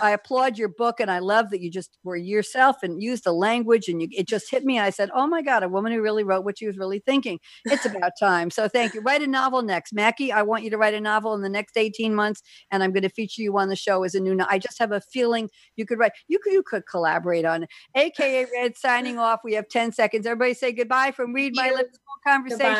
[0.00, 0.98] I applaud your book.
[0.98, 3.88] And I love that you just were yourself and used the language.
[3.88, 4.80] And you, it just hit me.
[4.80, 7.38] I said, oh my God, a woman who really wrote what she was really thinking.
[7.66, 8.50] It's about time.
[8.50, 9.02] So thank you.
[9.02, 9.94] Write a novel next.
[9.94, 12.42] Maki, I want you to write a novel in the next 18 months.
[12.70, 14.78] And I'm going to feature you on the show as a new, no- I just
[14.78, 17.68] have a feeling you could write, you could, you could collaborate on it.
[17.94, 19.40] AKA Red signing off.
[19.44, 20.26] We have 10 seconds.
[20.26, 22.58] Everybody say goodbye from Read My Lips conversation.
[22.58, 22.77] Goodbye.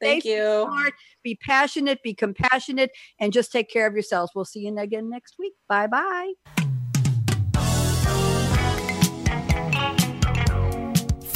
[0.00, 0.66] Thank Stay you.
[0.68, 4.32] Smart, be passionate, be compassionate, and just take care of yourselves.
[4.34, 5.54] We'll see you again next week.
[5.68, 6.32] Bye bye.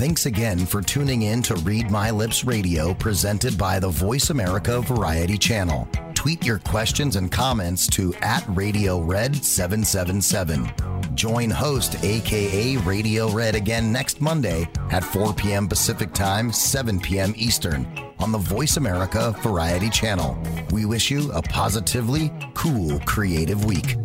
[0.01, 4.81] Thanks again for tuning in to Read My Lips Radio, presented by the Voice America
[4.81, 5.87] Variety Channel.
[6.21, 10.71] Tweet your questions and comments to at Radio Red 777.
[11.15, 15.67] Join host AKA Radio Red again next Monday at 4 p.m.
[15.67, 17.33] Pacific Time, 7 p.m.
[17.39, 17.87] Eastern
[18.19, 20.37] on the Voice America Variety Channel.
[20.73, 23.97] We wish you a positively cool, creative week.